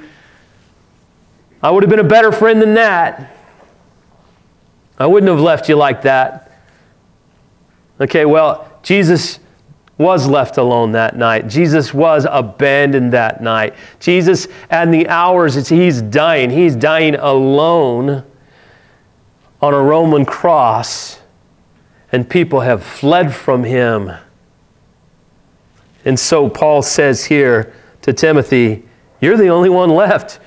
I 1.62 1.70
would 1.70 1.82
have 1.82 1.90
been 1.90 2.00
a 2.00 2.04
better 2.04 2.32
friend 2.32 2.60
than 2.60 2.74
that. 2.74 3.34
I 4.98 5.06
wouldn't 5.06 5.30
have 5.30 5.40
left 5.40 5.70
you 5.70 5.76
like 5.76 6.02
that. 6.02 6.52
Okay, 7.98 8.26
well, 8.26 8.68
Jesus 8.82 9.38
was 9.98 10.26
left 10.26 10.58
alone 10.58 10.92
that 10.92 11.16
night. 11.16 11.48
Jesus 11.48 11.94
was 11.94 12.26
abandoned 12.28 13.12
that 13.12 13.42
night. 13.42 13.74
Jesus, 14.00 14.48
and 14.70 14.92
the 14.92 15.08
hours 15.08 15.68
he's 15.68 16.02
dying, 16.02 16.50
he's 16.50 16.74
dying 16.74 17.14
alone 17.14 18.24
on 19.60 19.74
a 19.74 19.80
Roman 19.80 20.24
cross, 20.24 21.20
and 22.10 22.28
people 22.28 22.60
have 22.60 22.82
fled 22.82 23.34
from 23.34 23.62
him. 23.62 24.10
And 26.04 26.18
so 26.18 26.48
Paul 26.48 26.82
says 26.82 27.24
here 27.26 27.72
to 28.02 28.12
Timothy, 28.12 28.82
You're 29.20 29.36
the 29.36 29.48
only 29.48 29.68
one 29.68 29.90
left. 29.90 30.40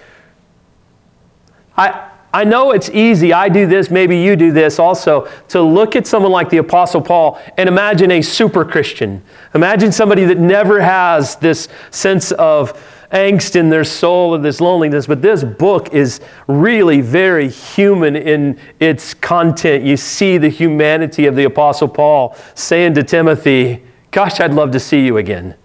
I, 1.77 2.04
I 2.35 2.43
know 2.43 2.71
it's 2.71 2.89
easy, 2.89 3.31
I 3.31 3.47
do 3.47 3.65
this, 3.65 3.89
maybe 3.89 4.17
you 4.17 4.35
do 4.35 4.51
this 4.51 4.77
also, 4.77 5.31
to 5.47 5.61
look 5.61 5.95
at 5.95 6.05
someone 6.05 6.33
like 6.33 6.49
the 6.49 6.57
Apostle 6.57 6.99
Paul 6.99 7.39
and 7.55 7.69
imagine 7.69 8.11
a 8.11 8.21
super 8.21 8.65
Christian. 8.65 9.23
Imagine 9.53 9.89
somebody 9.93 10.25
that 10.25 10.37
never 10.37 10.81
has 10.81 11.37
this 11.37 11.69
sense 11.91 12.33
of 12.33 12.73
angst 13.13 13.55
in 13.55 13.69
their 13.69 13.85
soul 13.85 14.35
or 14.35 14.37
this 14.37 14.59
loneliness. 14.59 15.07
But 15.07 15.21
this 15.21 15.45
book 15.45 15.93
is 15.93 16.19
really 16.47 16.99
very 16.99 17.47
human 17.47 18.17
in 18.17 18.59
its 18.81 19.13
content. 19.13 19.85
You 19.85 19.95
see 19.95 20.37
the 20.37 20.49
humanity 20.49 21.27
of 21.27 21.37
the 21.37 21.45
Apostle 21.45 21.87
Paul 21.87 22.35
saying 22.53 22.95
to 22.95 23.03
Timothy, 23.03 23.81
Gosh, 24.11 24.41
I'd 24.41 24.53
love 24.53 24.71
to 24.71 24.79
see 24.81 25.05
you 25.05 25.15
again. 25.19 25.55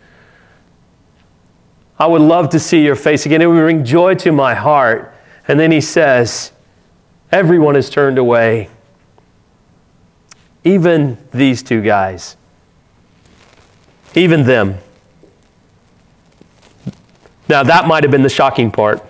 I 1.98 2.06
would 2.06 2.22
love 2.22 2.48
to 2.50 2.60
see 2.60 2.84
your 2.84 2.94
face 2.94 3.26
again. 3.26 3.42
It 3.42 3.46
would 3.46 3.54
bring 3.54 3.84
joy 3.84 4.14
to 4.14 4.30
my 4.30 4.54
heart. 4.54 5.16
And 5.48 5.58
then 5.58 5.72
he 5.72 5.80
says, 5.80 6.52
Everyone 7.32 7.74
has 7.74 7.90
turned 7.90 8.18
away. 8.18 8.68
Even 10.64 11.16
these 11.32 11.62
two 11.62 11.80
guys. 11.80 12.36
Even 14.14 14.44
them. 14.44 14.78
Now, 17.48 17.62
that 17.62 17.86
might 17.86 18.04
have 18.04 18.10
been 18.10 18.22
the 18.22 18.28
shocking 18.28 18.70
part. 18.70 19.04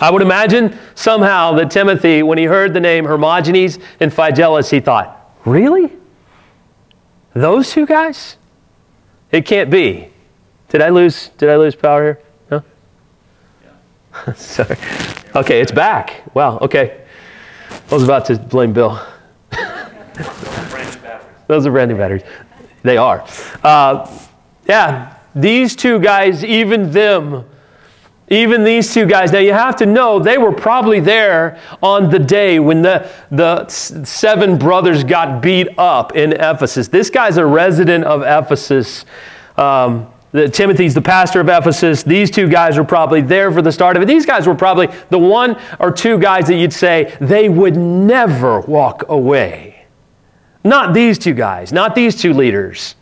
I 0.00 0.10
would 0.10 0.22
imagine 0.22 0.78
somehow 0.94 1.52
that 1.54 1.70
Timothy, 1.70 2.22
when 2.22 2.38
he 2.38 2.44
heard 2.44 2.74
the 2.74 2.80
name 2.80 3.04
Hermogenes 3.04 3.78
and 3.98 4.12
Phygellus, 4.12 4.70
he 4.70 4.80
thought, 4.80 5.14
Really? 5.44 5.92
Those 7.34 7.70
two 7.70 7.86
guys? 7.86 8.36
It 9.30 9.46
can't 9.46 9.70
be. 9.70 10.10
Did 10.68 10.82
I 10.82 10.90
lose, 10.90 11.30
did 11.38 11.48
I 11.48 11.56
lose 11.56 11.74
power 11.74 12.02
here? 12.02 12.20
No? 12.50 12.62
Yeah. 14.26 14.32
Sorry. 14.34 14.76
Okay, 15.34 15.60
it's 15.60 15.72
back. 15.72 16.22
Wow, 16.34 16.58
okay. 16.58 17.02
I 17.90 17.94
was 17.94 18.02
about 18.02 18.24
to 18.26 18.38
blame 18.38 18.72
Bill. 18.72 19.00
Those 21.46 21.66
are 21.66 21.70
brand 21.70 21.90
new 21.90 21.96
batteries. 21.96 22.22
They 22.82 22.96
are. 22.96 23.24
Uh, 23.62 24.10
yeah, 24.66 25.14
these 25.34 25.76
two 25.76 25.98
guys, 25.98 26.44
even 26.44 26.90
them, 26.90 27.44
even 28.28 28.64
these 28.64 28.92
two 28.92 29.06
guys. 29.06 29.32
Now 29.32 29.38
you 29.38 29.52
have 29.52 29.76
to 29.76 29.86
know 29.86 30.18
they 30.18 30.38
were 30.38 30.52
probably 30.52 31.00
there 31.00 31.58
on 31.82 32.10
the 32.10 32.18
day 32.18 32.58
when 32.58 32.82
the, 32.82 33.10
the 33.30 33.66
seven 33.68 34.58
brothers 34.58 35.04
got 35.04 35.42
beat 35.42 35.68
up 35.78 36.16
in 36.16 36.32
Ephesus. 36.34 36.88
This 36.88 37.10
guy's 37.10 37.36
a 37.36 37.46
resident 37.46 38.04
of 38.04 38.22
Ephesus. 38.22 39.04
Um, 39.56 40.12
the, 40.32 40.48
Timothy's 40.48 40.94
the 40.94 41.02
pastor 41.02 41.40
of 41.40 41.48
Ephesus. 41.48 42.02
These 42.02 42.30
two 42.30 42.48
guys 42.48 42.76
were 42.76 42.84
probably 42.84 43.20
there 43.20 43.50
for 43.50 43.62
the 43.62 43.72
start 43.72 43.96
of 43.96 44.02
it. 44.02 44.06
These 44.06 44.26
guys 44.26 44.46
were 44.46 44.54
probably 44.54 44.88
the 45.10 45.18
one 45.18 45.60
or 45.80 45.90
two 45.90 46.18
guys 46.18 46.46
that 46.48 46.56
you'd 46.56 46.72
say 46.72 47.16
they 47.20 47.48
would 47.48 47.76
never 47.76 48.60
walk 48.60 49.08
away. 49.08 49.86
Not 50.64 50.92
these 50.92 51.18
two 51.18 51.34
guys, 51.34 51.72
not 51.72 51.94
these 51.94 52.20
two 52.20 52.34
leaders. 52.34 52.94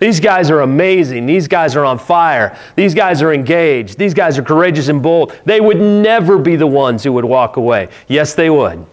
These 0.00 0.20
guys 0.20 0.50
are 0.50 0.60
amazing. 0.60 1.26
These 1.26 1.48
guys 1.48 1.74
are 1.74 1.84
on 1.84 1.98
fire. 1.98 2.56
These 2.76 2.94
guys 2.94 3.20
are 3.20 3.32
engaged. 3.32 3.98
These 3.98 4.14
guys 4.14 4.38
are 4.38 4.42
courageous 4.42 4.88
and 4.88 5.02
bold. 5.02 5.36
They 5.44 5.60
would 5.60 5.80
never 5.80 6.38
be 6.38 6.56
the 6.56 6.68
ones 6.68 7.02
who 7.02 7.12
would 7.14 7.24
walk 7.24 7.56
away. 7.56 7.88
Yes, 8.06 8.34
they 8.34 8.48
would. 8.48 8.86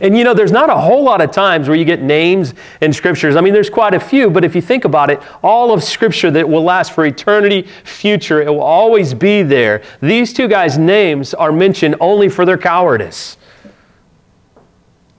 And 0.00 0.16
you 0.16 0.22
know, 0.22 0.32
there's 0.32 0.52
not 0.52 0.70
a 0.70 0.76
whole 0.76 1.02
lot 1.02 1.20
of 1.20 1.32
times 1.32 1.68
where 1.68 1.76
you 1.76 1.84
get 1.84 2.00
names 2.00 2.54
in 2.80 2.92
scriptures. 2.92 3.34
I 3.34 3.40
mean, 3.40 3.52
there's 3.52 3.70
quite 3.70 3.94
a 3.94 4.00
few, 4.00 4.30
but 4.30 4.44
if 4.44 4.54
you 4.54 4.62
think 4.62 4.84
about 4.84 5.10
it, 5.10 5.20
all 5.42 5.72
of 5.72 5.82
scripture 5.82 6.30
that 6.30 6.48
will 6.48 6.62
last 6.62 6.92
for 6.92 7.04
eternity 7.04 7.62
future, 7.82 8.40
it 8.40 8.48
will 8.48 8.62
always 8.62 9.12
be 9.12 9.42
there. 9.42 9.82
These 10.00 10.32
two 10.32 10.46
guys' 10.46 10.78
names 10.78 11.34
are 11.34 11.50
mentioned 11.50 11.96
only 12.00 12.28
for 12.28 12.44
their 12.44 12.58
cowardice. 12.58 13.36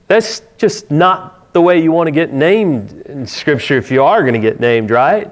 That's 0.06 0.42
just 0.56 0.90
not 0.90 1.52
the 1.52 1.60
way 1.60 1.82
you 1.82 1.92
want 1.92 2.06
to 2.06 2.12
get 2.12 2.32
named 2.32 2.92
in 3.02 3.26
scripture 3.26 3.76
if 3.76 3.90
you 3.90 4.02
are 4.02 4.22
going 4.22 4.34
to 4.34 4.40
get 4.40 4.60
named, 4.60 4.90
right? 4.90 5.30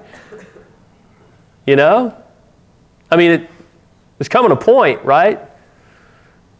You 1.66 1.76
know? 1.76 2.14
I 3.10 3.16
mean, 3.16 3.30
it, 3.30 3.50
there's 4.18 4.28
coming 4.28 4.50
a 4.50 4.56
point, 4.56 5.02
right? 5.04 5.40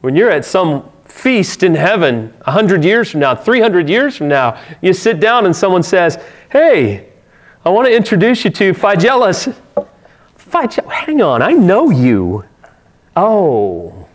When 0.00 0.16
you're 0.16 0.30
at 0.30 0.45
some 0.45 0.90
feast 1.19 1.65
in 1.65 1.75
heaven 1.75 2.33
100 2.45 2.85
years 2.85 3.11
from 3.11 3.21
now, 3.21 3.35
300 3.35 3.89
years 3.89 4.17
from 4.17 4.29
now, 4.29 4.61
you 4.81 4.93
sit 4.93 5.19
down 5.19 5.47
and 5.47 5.55
someone 5.55 5.83
says, 5.83 6.23
Hey, 6.51 7.09
I 7.65 7.71
want 7.71 7.89
to 7.89 7.95
introduce 7.95 8.45
you 8.45 8.51
to 8.53 8.73
Phygellus. 8.73 9.55
Phygellus, 10.39 10.93
hang 10.93 11.21
on, 11.21 11.43
I 11.43 11.53
know 11.53 11.91
you. 11.91 12.45
Oh, 13.17 14.09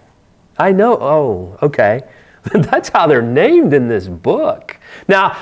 I 0.57 0.71
know. 0.71 0.97
Oh, 0.99 1.57
okay. 1.61 2.01
That's 2.53 2.89
how 2.89 3.07
they're 3.07 3.21
named 3.21 3.73
in 3.73 3.89
this 3.89 4.07
book. 4.07 4.77
Now, 5.09 5.37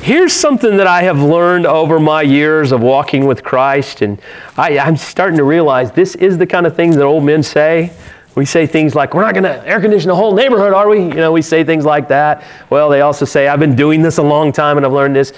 here's 0.00 0.32
something 0.32 0.78
that 0.78 0.86
I 0.86 1.02
have 1.02 1.20
learned 1.20 1.66
over 1.66 2.00
my 2.00 2.22
years 2.22 2.72
of 2.72 2.80
walking 2.80 3.26
with 3.26 3.44
Christ, 3.44 4.00
and 4.00 4.20
I, 4.56 4.70
am 4.72 4.96
starting 4.96 5.36
to 5.36 5.44
realize 5.44 5.92
this 5.92 6.14
is 6.14 6.38
the 6.38 6.46
kind 6.46 6.66
of 6.66 6.74
things 6.74 6.96
that 6.96 7.04
old 7.04 7.24
men 7.24 7.42
say. 7.42 7.92
We 8.34 8.44
say 8.44 8.66
things 8.66 8.94
like, 8.94 9.14
we're 9.14 9.22
not 9.22 9.34
going 9.34 9.44
to 9.44 9.66
air 9.66 9.80
condition 9.80 10.08
the 10.08 10.16
whole 10.16 10.34
neighborhood, 10.34 10.72
are 10.72 10.88
we? 10.88 10.98
You 11.00 11.14
know, 11.14 11.30
we 11.30 11.42
say 11.42 11.62
things 11.62 11.84
like 11.84 12.08
that. 12.08 12.44
Well, 12.68 12.88
they 12.88 13.00
also 13.00 13.24
say, 13.24 13.46
I've 13.46 13.60
been 13.60 13.76
doing 13.76 14.02
this 14.02 14.18
a 14.18 14.22
long 14.22 14.50
time 14.52 14.76
and 14.76 14.84
I've 14.84 14.92
learned 14.92 15.14
this. 15.14 15.32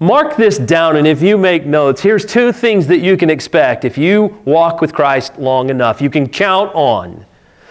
Mark 0.00 0.36
this 0.36 0.58
down, 0.58 0.96
and 0.96 1.08
if 1.08 1.20
you 1.20 1.36
make 1.36 1.66
notes, 1.66 2.00
here's 2.00 2.24
two 2.24 2.52
things 2.52 2.86
that 2.86 2.98
you 2.98 3.16
can 3.16 3.30
expect 3.30 3.84
if 3.84 3.98
you 3.98 4.40
walk 4.44 4.80
with 4.80 4.92
Christ 4.94 5.38
long 5.38 5.70
enough. 5.70 6.00
You 6.00 6.08
can 6.08 6.28
count 6.28 6.72
on. 6.74 7.26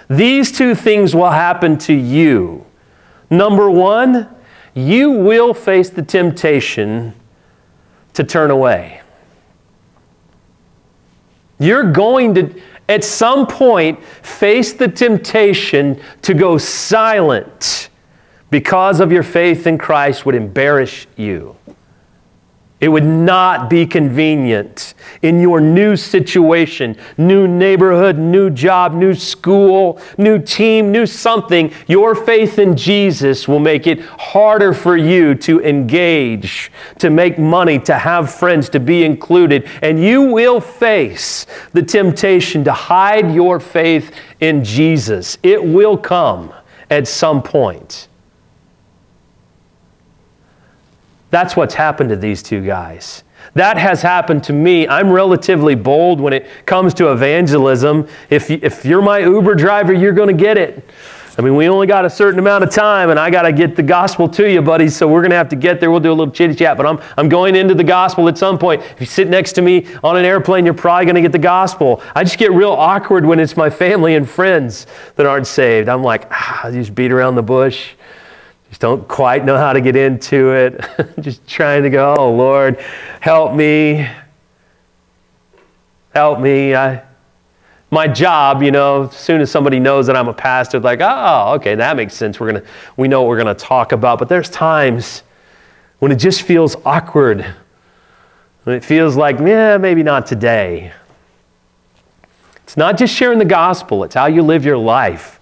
These 0.10 0.52
two 0.52 0.76
things 0.76 1.16
will 1.16 1.32
happen 1.32 1.78
to 1.80 1.94
you. 1.94 2.66
Number 3.30 3.72
one, 3.72 4.28
you 4.74 5.10
will 5.10 5.54
face 5.54 5.90
the 5.90 6.04
temptation 6.04 7.14
to 8.14 8.24
turn 8.24 8.52
away. 8.52 9.02
You're 11.60 11.92
going 11.92 12.36
to, 12.36 12.62
at 12.90 13.04
some 13.04 13.48
point, 13.48 14.02
face 14.04 14.74
the 14.74 14.88
temptation 14.88 16.02
to 16.22 16.34
go 16.34 16.58
silent 16.58 17.90
because 18.50 19.00
of 19.00 19.12
your 19.12 19.24
faith 19.24 19.68
in 19.68 19.78
Christ 19.78 20.26
would 20.26 20.36
embarrass 20.36 21.06
you. 21.18 21.56
It 22.80 22.90
would 22.90 23.06
not 23.06 23.72
be 23.72 23.88
convenient 23.88 24.94
in 25.24 25.42
your 25.42 25.60
new 25.60 25.96
situation, 25.96 26.96
new 27.18 27.48
neighborhood, 27.48 28.20
new 28.20 28.52
job, 28.52 28.94
new 28.94 29.16
school, 29.16 30.00
new 30.20 30.38
team, 30.38 30.92
new 30.92 31.08
something. 31.08 31.74
Your 31.88 32.14
faith 32.14 32.60
in 32.60 32.78
Jesus 32.78 33.48
will 33.48 33.58
make 33.60 33.88
it 33.88 34.02
harder 34.02 34.76
for 34.76 34.96
you 34.96 35.34
to 35.36 35.60
engage, 35.64 36.72
to 37.00 37.10
make 37.10 37.40
money, 37.40 37.80
to 37.80 37.96
have 37.96 38.32
friends, 38.32 38.70
to 38.70 38.80
be 38.80 39.04
included. 39.04 39.68
And 39.82 40.00
you 40.00 40.22
will 40.22 40.62
face 40.62 41.48
the 41.74 41.82
temptation 41.82 42.64
to 42.66 42.74
hide 42.74 43.34
your 43.34 43.60
faith 43.60 44.12
in 44.40 44.64
Jesus. 44.64 45.40
It 45.42 45.64
will 45.64 45.98
come 45.98 46.54
at 46.92 47.08
some 47.08 47.42
point. 47.42 48.08
That's 51.30 51.56
what's 51.56 51.74
happened 51.74 52.10
to 52.10 52.16
these 52.16 52.42
two 52.42 52.66
guys. 52.66 53.24
That 53.54 53.78
has 53.78 54.02
happened 54.02 54.44
to 54.46 54.54
me. 54.54 54.88
I'm 54.88 55.10
relatively 55.10 55.76
bold 55.76 56.20
when 56.22 56.34
it 56.34 56.48
comes 56.66 56.94
to 56.96 57.12
evangelism. 57.12 58.08
If, 58.30 58.50
if 58.52 58.86
you're 58.86 59.02
my 59.02 59.20
Uber 59.20 59.56
driver, 59.56 59.94
you're 59.94 60.14
going 60.14 60.36
to 60.36 60.44
get 60.44 60.58
it. 60.58 60.88
I 61.40 61.44
mean, 61.44 61.56
we 61.56 61.70
only 61.70 61.86
got 61.86 62.04
a 62.04 62.10
certain 62.10 62.40
amount 62.40 62.64
of 62.64 62.72
time, 62.72 63.12
and 63.12 63.20
I 63.20 63.30
got 63.30 63.44
to 63.44 63.54
get 63.54 63.76
the 63.76 63.84
gospel 63.84 64.28
to 64.30 64.52
you, 64.52 64.60
buddy. 64.60 64.90
So 64.90 65.08
we're 65.08 65.22
going 65.22 65.32
to 65.32 65.38
have 65.38 65.50
to 65.50 65.56
get 65.56 65.80
there. 65.80 65.92
We'll 65.92 66.00
do 66.00 66.12
a 66.12 66.14
little 66.14 66.34
chitty 66.34 66.56
chat, 66.56 66.78
but 66.78 66.88
I'm, 66.88 67.00
I'm 67.16 67.30
going 67.30 67.56
into 67.56 67.76
the 67.76 67.84
gospel 67.84 68.28
at 68.28 68.40
some 68.40 68.58
point. 68.58 68.82
If 68.82 69.00
you 69.00 69.06
sit 69.06 69.28
next 69.28 69.54
to 69.54 69.62
me 69.62 69.86
on 70.04 70.18
an 70.18 70.26
airplane, 70.26 70.66
you're 70.66 70.74
probably 70.74 71.06
going 71.06 71.16
to 71.16 71.22
get 71.22 71.32
the 71.32 71.38
gospel. 71.38 72.02
I 72.16 72.24
just 72.24 72.40
get 72.40 72.52
real 72.52 72.72
awkward 72.72 73.24
when 73.24 73.40
it's 73.40 73.56
my 73.56 73.70
family 73.70 74.16
and 74.16 74.28
friends 74.28 74.88
that 75.16 75.28
aren't 75.28 75.46
saved. 75.46 75.90
I'm 75.90 76.02
like, 76.02 76.28
ah, 76.32 76.66
I 76.66 76.72
just 76.72 76.96
beat 76.96 77.12
around 77.12 77.36
the 77.36 77.44
bush. 77.44 77.94
Just 78.78 78.84
don't 78.84 79.08
quite 79.08 79.44
know 79.44 79.58
how 79.58 79.74
to 79.74 79.82
get 79.82 79.96
into 79.96 80.52
it. 80.52 80.86
just 81.20 81.48
trying 81.48 81.82
to 81.82 81.90
go, 81.90 82.14
oh 82.16 82.32
Lord, 82.32 82.80
help 83.22 83.56
me. 83.56 84.08
Help 86.14 86.40
me. 86.40 86.76
I, 86.76 87.02
my 87.90 88.08
job, 88.08 88.62
you 88.62 88.70
know, 88.70 89.06
as 89.06 89.18
soon 89.18 89.42
as 89.42 89.50
somebody 89.50 89.80
knows 89.80 90.06
that 90.06 90.16
I'm 90.16 90.28
a 90.28 90.34
pastor, 90.34 90.80
like, 90.80 91.00
oh, 91.02 91.54
okay, 91.56 91.74
that 91.74 91.98
makes 91.98 92.14
sense. 92.14 92.40
We're 92.40 92.52
gonna, 92.52 92.64
we 92.98 93.08
know 93.08 93.24
what 93.24 93.30
we're 93.30 93.40
gonna 93.40 93.56
talk 93.56 93.94
about. 93.94 94.20
But 94.20 94.30
there's 94.30 94.48
times 94.48 95.24
when 95.98 96.12
it 96.12 96.18
just 96.18 96.44
feels 96.44 96.76
awkward. 96.86 97.48
When 98.66 98.76
it 98.76 98.86
feels 98.86 99.16
like, 99.16 99.40
yeah, 99.40 99.78
maybe 99.78 100.04
not 100.04 100.28
today. 100.28 100.94
It's 102.58 102.78
not 102.78 102.96
just 102.96 103.12
sharing 103.12 103.40
the 103.40 103.46
gospel, 103.46 104.04
it's 104.04 104.14
how 104.14 104.28
you 104.28 104.44
live 104.44 104.66
your 104.66 104.78
life. 104.78 105.40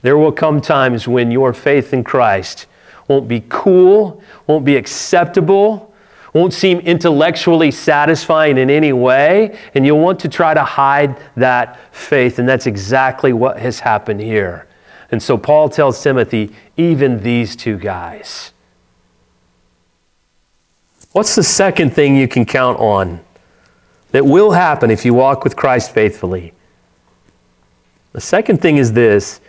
There 0.00 0.16
will 0.16 0.32
come 0.32 0.62
times 0.62 1.06
when 1.06 1.30
your 1.30 1.52
faith 1.52 1.92
in 1.92 2.02
Christ 2.02 2.64
won't 3.08 3.26
be 3.26 3.42
cool, 3.48 4.22
won't 4.46 4.64
be 4.64 4.76
acceptable, 4.76 5.94
won't 6.34 6.52
seem 6.52 6.78
intellectually 6.80 7.70
satisfying 7.70 8.58
in 8.58 8.70
any 8.70 8.92
way, 8.92 9.58
and 9.74 9.84
you'll 9.84 9.98
want 9.98 10.20
to 10.20 10.28
try 10.28 10.54
to 10.54 10.62
hide 10.62 11.18
that 11.36 11.78
faith. 11.94 12.38
And 12.38 12.48
that's 12.48 12.66
exactly 12.66 13.32
what 13.32 13.58
has 13.58 13.80
happened 13.80 14.20
here. 14.20 14.66
And 15.10 15.22
so 15.22 15.38
Paul 15.38 15.70
tells 15.70 16.02
Timothy, 16.02 16.54
even 16.76 17.22
these 17.22 17.56
two 17.56 17.78
guys. 17.78 18.52
What's 21.12 21.34
the 21.34 21.42
second 21.42 21.94
thing 21.94 22.14
you 22.14 22.28
can 22.28 22.44
count 22.44 22.78
on 22.78 23.20
that 24.12 24.26
will 24.26 24.52
happen 24.52 24.90
if 24.90 25.04
you 25.04 25.14
walk 25.14 25.44
with 25.44 25.56
Christ 25.56 25.92
faithfully? 25.92 26.52
The 28.12 28.20
second 28.20 28.60
thing 28.60 28.76
is 28.76 28.92
this 28.92 29.40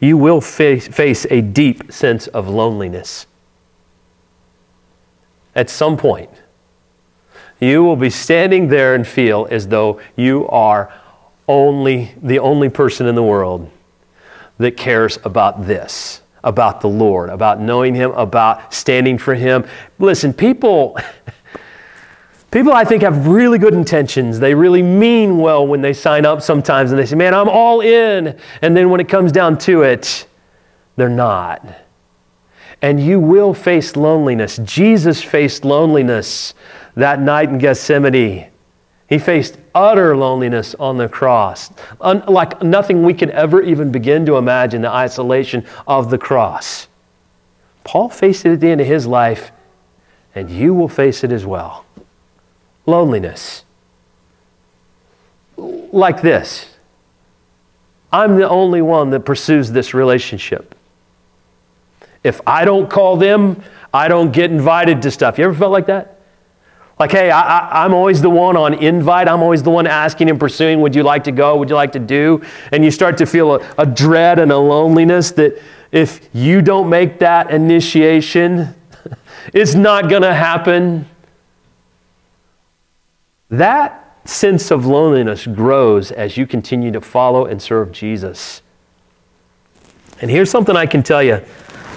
you 0.00 0.16
will 0.16 0.40
face, 0.40 0.88
face 0.88 1.26
a 1.30 1.40
deep 1.42 1.92
sense 1.92 2.26
of 2.28 2.48
loneliness. 2.48 3.26
At 5.54 5.68
some 5.68 5.96
point, 5.96 6.30
you 7.60 7.84
will 7.84 7.96
be 7.96 8.10
standing 8.10 8.68
there 8.68 8.94
and 8.94 9.06
feel 9.06 9.46
as 9.50 9.68
though 9.68 10.00
you 10.16 10.48
are 10.48 10.92
only 11.46 12.14
the 12.22 12.38
only 12.38 12.70
person 12.70 13.06
in 13.06 13.14
the 13.14 13.22
world 13.22 13.70
that 14.58 14.76
cares 14.76 15.18
about 15.24 15.66
this, 15.66 16.22
about 16.42 16.80
the 16.80 16.88
Lord, 16.88 17.28
about 17.28 17.60
knowing 17.60 17.94
Him, 17.94 18.12
about 18.12 18.72
standing 18.72 19.18
for 19.18 19.34
Him. 19.34 19.66
Listen, 19.98 20.32
people. 20.32 20.98
People, 22.50 22.72
I 22.72 22.84
think, 22.84 23.02
have 23.02 23.28
really 23.28 23.58
good 23.58 23.74
intentions. 23.74 24.40
They 24.40 24.54
really 24.54 24.82
mean 24.82 25.38
well 25.38 25.64
when 25.66 25.82
they 25.82 25.92
sign 25.92 26.26
up 26.26 26.42
sometimes 26.42 26.90
and 26.90 26.98
they 26.98 27.06
say, 27.06 27.14
Man, 27.14 27.32
I'm 27.32 27.48
all 27.48 27.80
in. 27.80 28.38
And 28.60 28.76
then 28.76 28.90
when 28.90 29.00
it 29.00 29.08
comes 29.08 29.30
down 29.30 29.56
to 29.58 29.82
it, 29.82 30.26
they're 30.96 31.08
not. 31.08 31.64
And 32.82 32.98
you 32.98 33.20
will 33.20 33.54
face 33.54 33.94
loneliness. 33.94 34.58
Jesus 34.64 35.22
faced 35.22 35.64
loneliness 35.64 36.54
that 36.96 37.20
night 37.20 37.50
in 37.50 37.58
Gethsemane. 37.58 38.48
He 39.08 39.18
faced 39.18 39.56
utter 39.74 40.16
loneliness 40.16 40.74
on 40.76 40.96
the 40.96 41.08
cross, 41.08 41.70
like 42.00 42.62
nothing 42.62 43.02
we 43.02 43.12
could 43.12 43.30
ever 43.30 43.60
even 43.60 43.92
begin 43.92 44.24
to 44.26 44.36
imagine 44.36 44.82
the 44.82 44.90
isolation 44.90 45.66
of 45.86 46.10
the 46.10 46.18
cross. 46.18 46.88
Paul 47.82 48.08
faced 48.08 48.46
it 48.46 48.52
at 48.52 48.60
the 48.60 48.68
end 48.68 48.80
of 48.80 48.86
his 48.86 49.06
life, 49.06 49.50
and 50.34 50.48
you 50.48 50.74
will 50.74 50.88
face 50.88 51.24
it 51.24 51.32
as 51.32 51.44
well 51.44 51.84
loneliness. 52.90 53.64
Like 55.56 56.22
this 56.22 56.70
I'm 58.12 58.36
the 58.36 58.48
only 58.48 58.82
one 58.82 59.10
that 59.10 59.20
pursues 59.20 59.70
this 59.70 59.94
relationship. 59.94 60.74
If 62.24 62.40
I 62.46 62.64
don't 62.64 62.90
call 62.90 63.16
them, 63.16 63.62
I 63.94 64.08
don't 64.08 64.32
get 64.32 64.50
invited 64.50 65.02
to 65.02 65.10
stuff. 65.10 65.38
You 65.38 65.44
ever 65.44 65.54
felt 65.54 65.72
like 65.72 65.86
that? 65.86 66.20
Like, 66.98 67.12
hey, 67.12 67.30
I, 67.30 67.86
am 67.86 67.94
always 67.94 68.20
the 68.20 68.28
one 68.28 68.58
on 68.58 68.74
invite. 68.74 69.26
I'm 69.26 69.40
always 69.40 69.62
the 69.62 69.70
one 69.70 69.86
asking 69.86 70.28
and 70.28 70.38
pursuing, 70.38 70.82
would 70.82 70.94
you 70.94 71.02
like 71.02 71.24
to 71.24 71.32
go? 71.32 71.56
Would 71.56 71.70
you 71.70 71.74
like 71.74 71.92
to 71.92 71.98
do? 71.98 72.42
And 72.72 72.84
you 72.84 72.90
start 72.90 73.16
to 73.18 73.26
feel 73.26 73.54
a, 73.54 73.74
a 73.78 73.86
dread 73.86 74.38
and 74.38 74.52
a 74.52 74.58
loneliness 74.58 75.30
that 75.32 75.58
if 75.92 76.28
you 76.34 76.60
don't 76.60 76.90
make 76.90 77.18
that 77.20 77.50
initiation, 77.50 78.74
it's 79.54 79.74
not 79.74 80.10
going 80.10 80.22
to 80.22 80.34
happen. 80.34 81.08
That 83.50 84.16
sense 84.24 84.70
of 84.70 84.86
loneliness 84.86 85.46
grows 85.46 86.12
as 86.12 86.36
you 86.36 86.46
continue 86.46 86.92
to 86.92 87.00
follow 87.00 87.46
and 87.46 87.60
serve 87.60 87.90
Jesus. 87.90 88.62
And 90.20 90.30
here's 90.30 90.50
something 90.50 90.76
I 90.76 90.86
can 90.86 91.02
tell 91.02 91.22
you. 91.22 91.42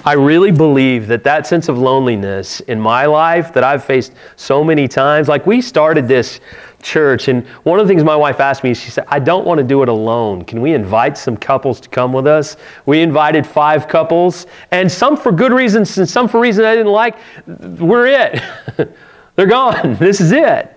I 0.06 0.12
really 0.14 0.50
believe 0.50 1.06
that 1.06 1.24
that 1.24 1.46
sense 1.46 1.70
of 1.70 1.78
loneliness 1.78 2.60
in 2.60 2.78
my 2.78 3.06
life 3.06 3.54
that 3.54 3.64
I've 3.64 3.82
faced 3.82 4.12
so 4.36 4.62
many 4.62 4.86
times, 4.86 5.28
like 5.28 5.46
we 5.46 5.62
started 5.62 6.06
this 6.06 6.40
church, 6.82 7.28
and 7.28 7.46
one 7.62 7.80
of 7.80 7.86
the 7.86 7.90
things 7.90 8.04
my 8.04 8.16
wife 8.16 8.38
asked 8.38 8.64
me, 8.64 8.74
she 8.74 8.90
said, 8.90 9.04
I 9.08 9.18
don't 9.18 9.46
want 9.46 9.58
to 9.58 9.64
do 9.64 9.82
it 9.82 9.88
alone. 9.88 10.44
Can 10.44 10.60
we 10.60 10.74
invite 10.74 11.16
some 11.16 11.38
couples 11.38 11.80
to 11.80 11.88
come 11.88 12.12
with 12.12 12.26
us? 12.26 12.58
We 12.84 13.00
invited 13.00 13.46
five 13.46 13.88
couples, 13.88 14.46
and 14.72 14.92
some 14.92 15.16
for 15.16 15.32
good 15.32 15.52
reasons 15.52 15.96
and 15.96 16.06
some 16.06 16.28
for 16.28 16.38
reasons 16.38 16.66
I 16.66 16.74
didn't 16.74 16.92
like. 16.92 17.16
We're 17.46 18.06
it. 18.08 18.42
They're 19.36 19.46
gone. 19.46 19.96
This 19.98 20.20
is 20.20 20.32
it. 20.32 20.73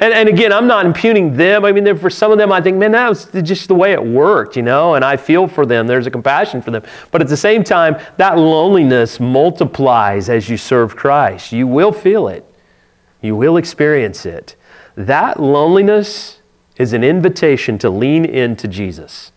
And, 0.00 0.14
and 0.14 0.28
again, 0.28 0.52
I'm 0.52 0.68
not 0.68 0.86
impugning 0.86 1.36
them. 1.36 1.64
I 1.64 1.72
mean, 1.72 1.96
for 1.98 2.08
some 2.08 2.30
of 2.30 2.38
them, 2.38 2.52
I 2.52 2.60
think, 2.60 2.76
man, 2.76 2.92
that 2.92 3.08
was 3.08 3.26
just 3.42 3.66
the 3.66 3.74
way 3.74 3.92
it 3.92 4.04
worked, 4.04 4.56
you 4.56 4.62
know, 4.62 4.94
and 4.94 5.04
I 5.04 5.16
feel 5.16 5.48
for 5.48 5.66
them. 5.66 5.88
There's 5.88 6.06
a 6.06 6.10
compassion 6.10 6.62
for 6.62 6.70
them. 6.70 6.84
But 7.10 7.20
at 7.20 7.28
the 7.28 7.36
same 7.36 7.64
time, 7.64 8.00
that 8.16 8.38
loneliness 8.38 9.18
multiplies 9.18 10.28
as 10.28 10.48
you 10.48 10.56
serve 10.56 10.94
Christ. 10.94 11.50
You 11.50 11.66
will 11.66 11.92
feel 11.92 12.28
it, 12.28 12.44
you 13.20 13.34
will 13.34 13.56
experience 13.56 14.24
it. 14.24 14.54
That 14.94 15.40
loneliness 15.40 16.40
is 16.76 16.92
an 16.92 17.02
invitation 17.02 17.76
to 17.78 17.90
lean 17.90 18.24
into 18.24 18.68
Jesus. 18.68 19.32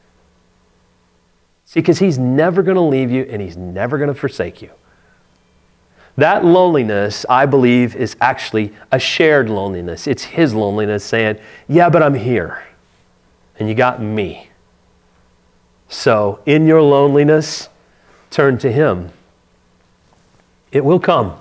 See, 1.65 1.79
because 1.79 1.99
He's 1.99 2.19
never 2.19 2.61
going 2.61 2.75
to 2.75 2.81
leave 2.81 3.09
you 3.09 3.23
and 3.23 3.41
He's 3.41 3.57
never 3.57 3.97
going 3.97 4.09
to 4.09 4.19
forsake 4.19 4.61
you. 4.61 4.71
That 6.17 6.43
loneliness, 6.43 7.25
I 7.29 7.45
believe, 7.45 7.95
is 7.95 8.15
actually 8.19 8.73
a 8.91 8.99
shared 8.99 9.49
loneliness. 9.49 10.07
It's 10.07 10.23
his 10.23 10.53
loneliness 10.53 11.03
saying, 11.03 11.39
Yeah, 11.67 11.89
but 11.89 12.03
I'm 12.03 12.15
here. 12.15 12.63
And 13.57 13.69
you 13.69 13.75
got 13.75 14.01
me. 14.01 14.49
So, 15.87 16.39
in 16.45 16.65
your 16.65 16.81
loneliness, 16.81 17.69
turn 18.29 18.57
to 18.59 18.71
him. 18.71 19.11
It 20.71 20.83
will 20.85 20.99
come. 20.99 21.37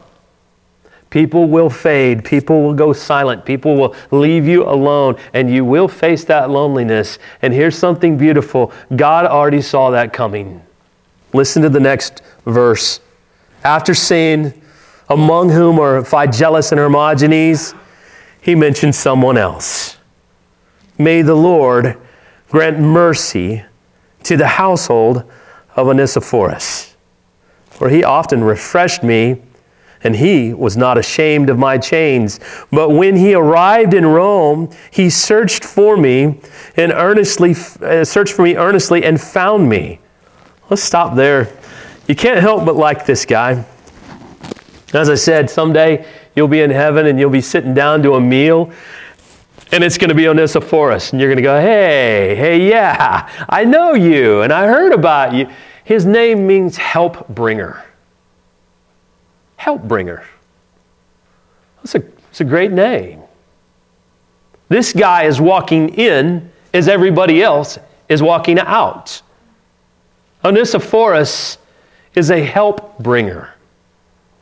People 1.08 1.48
will 1.48 1.70
fade. 1.70 2.24
People 2.24 2.62
will 2.62 2.74
go 2.74 2.92
silent. 2.92 3.44
People 3.44 3.76
will 3.76 3.94
leave 4.10 4.46
you 4.46 4.64
alone, 4.64 5.16
and 5.34 5.52
you 5.52 5.64
will 5.64 5.88
face 5.88 6.24
that 6.24 6.50
loneliness. 6.50 7.18
And 7.42 7.52
here's 7.52 7.76
something 7.76 8.16
beautiful 8.16 8.72
God 8.94 9.26
already 9.26 9.60
saw 9.60 9.90
that 9.90 10.12
coming. 10.12 10.62
Listen 11.32 11.62
to 11.62 11.68
the 11.68 11.80
next 11.80 12.22
verse. 12.44 13.00
After 13.64 13.94
saying, 13.94 14.59
among 15.10 15.50
whom 15.50 15.80
are 15.80 16.00
Phygelus 16.02 16.70
and 16.70 16.78
Hermogenes, 16.78 17.74
he 18.40 18.54
mentions 18.54 18.96
someone 18.96 19.36
else. 19.36 19.98
May 20.96 21.22
the 21.22 21.34
Lord 21.34 21.98
grant 22.48 22.78
mercy 22.78 23.64
to 24.22 24.36
the 24.36 24.46
household 24.46 25.24
of 25.74 25.88
Onesiphorus, 25.88 26.94
for 27.66 27.88
he 27.88 28.04
often 28.04 28.44
refreshed 28.44 29.02
me, 29.02 29.42
and 30.02 30.16
he 30.16 30.54
was 30.54 30.76
not 30.76 30.96
ashamed 30.96 31.50
of 31.50 31.58
my 31.58 31.76
chains. 31.76 32.40
But 32.70 32.90
when 32.90 33.16
he 33.16 33.34
arrived 33.34 33.92
in 33.92 34.06
Rome, 34.06 34.70
he 34.90 35.10
searched 35.10 35.64
for 35.64 35.96
me 35.96 36.40
and 36.76 36.92
earnestly 36.92 37.54
uh, 37.82 38.04
searched 38.04 38.32
for 38.32 38.42
me 38.42 38.56
earnestly 38.56 39.04
and 39.04 39.20
found 39.20 39.68
me. 39.68 40.00
Let's 40.70 40.82
stop 40.82 41.16
there. 41.16 41.52
You 42.06 42.14
can't 42.14 42.40
help 42.40 42.64
but 42.64 42.76
like 42.76 43.04
this 43.04 43.26
guy. 43.26 43.64
As 44.92 45.08
I 45.08 45.14
said, 45.14 45.48
someday 45.48 46.06
you'll 46.34 46.48
be 46.48 46.60
in 46.60 46.70
heaven 46.70 47.06
and 47.06 47.18
you'll 47.18 47.30
be 47.30 47.40
sitting 47.40 47.74
down 47.74 48.02
to 48.02 48.14
a 48.14 48.20
meal 48.20 48.72
and 49.72 49.84
it's 49.84 49.98
going 49.98 50.08
to 50.08 50.14
be 50.14 50.26
Onesiphorus. 50.26 51.12
And 51.12 51.20
you're 51.20 51.28
going 51.28 51.36
to 51.36 51.42
go, 51.42 51.60
hey, 51.60 52.34
hey, 52.34 52.68
yeah, 52.68 53.28
I 53.48 53.64
know 53.64 53.94
you 53.94 54.42
and 54.42 54.52
I 54.52 54.66
heard 54.66 54.92
about 54.92 55.32
you. 55.32 55.48
His 55.84 56.06
name 56.06 56.46
means 56.46 56.76
help 56.76 57.28
bringer. 57.28 57.84
Help 59.56 59.82
bringer. 59.82 60.24
That's 61.76 61.94
a, 61.94 61.98
that's 61.98 62.40
a 62.40 62.44
great 62.44 62.72
name. 62.72 63.22
This 64.68 64.92
guy 64.92 65.24
is 65.24 65.40
walking 65.40 65.94
in 65.94 66.50
as 66.72 66.88
everybody 66.88 67.42
else 67.42 67.78
is 68.08 68.22
walking 68.22 68.58
out. 68.58 69.22
Onesiphorus 70.44 71.58
is 72.14 72.30
a 72.30 72.40
help 72.40 72.98
bringer. 72.98 73.54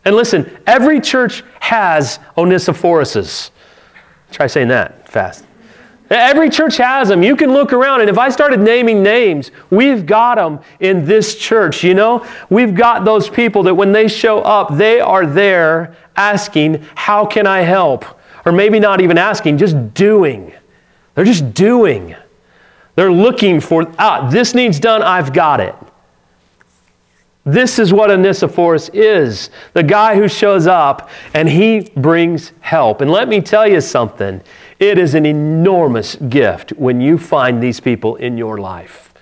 And 0.08 0.16
listen, 0.16 0.50
every 0.66 1.02
church 1.02 1.44
has 1.60 2.18
Onesiphoruses. 2.34 3.50
Try 4.30 4.46
saying 4.46 4.68
that 4.68 5.06
fast. 5.06 5.44
Every 6.08 6.48
church 6.48 6.78
has 6.78 7.08
them. 7.08 7.22
You 7.22 7.36
can 7.36 7.52
look 7.52 7.74
around, 7.74 8.00
and 8.00 8.08
if 8.08 8.16
I 8.16 8.30
started 8.30 8.58
naming 8.58 9.02
names, 9.02 9.50
we've 9.68 10.06
got 10.06 10.36
them 10.36 10.60
in 10.80 11.04
this 11.04 11.36
church. 11.36 11.84
You 11.84 11.92
know, 11.92 12.26
we've 12.48 12.74
got 12.74 13.04
those 13.04 13.28
people 13.28 13.62
that 13.64 13.74
when 13.74 13.92
they 13.92 14.08
show 14.08 14.38
up, 14.38 14.78
they 14.78 14.98
are 14.98 15.26
there 15.26 15.94
asking, 16.16 16.86
How 16.94 17.26
can 17.26 17.46
I 17.46 17.60
help? 17.60 18.06
Or 18.46 18.52
maybe 18.52 18.80
not 18.80 19.02
even 19.02 19.18
asking, 19.18 19.58
just 19.58 19.92
doing. 19.92 20.54
They're 21.16 21.26
just 21.26 21.52
doing. 21.52 22.16
They're 22.94 23.12
looking 23.12 23.60
for, 23.60 23.92
ah, 23.98 24.30
this 24.30 24.54
needs 24.54 24.80
done, 24.80 25.02
I've 25.02 25.34
got 25.34 25.60
it. 25.60 25.74
This 27.48 27.78
is 27.78 27.94
what 27.94 28.10
Onesiphorus 28.10 28.90
is 28.90 29.48
the 29.72 29.82
guy 29.82 30.16
who 30.16 30.28
shows 30.28 30.66
up 30.66 31.08
and 31.32 31.48
he 31.48 31.88
brings 31.96 32.52
help. 32.60 33.00
And 33.00 33.10
let 33.10 33.26
me 33.26 33.40
tell 33.40 33.66
you 33.66 33.80
something 33.80 34.42
it 34.78 34.98
is 34.98 35.14
an 35.14 35.24
enormous 35.24 36.16
gift 36.16 36.72
when 36.72 37.00
you 37.00 37.16
find 37.16 37.62
these 37.62 37.80
people 37.80 38.16
in 38.16 38.36
your 38.36 38.58
life. 38.58 39.14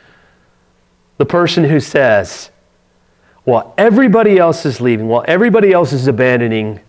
The 1.18 1.24
person 1.24 1.62
who 1.62 1.78
says, 1.78 2.50
while 3.44 3.72
everybody 3.78 4.38
else 4.38 4.66
is 4.66 4.80
leaving, 4.80 5.06
while 5.06 5.24
everybody 5.28 5.72
else 5.72 5.92
is 5.92 6.08
abandoning, 6.08 6.80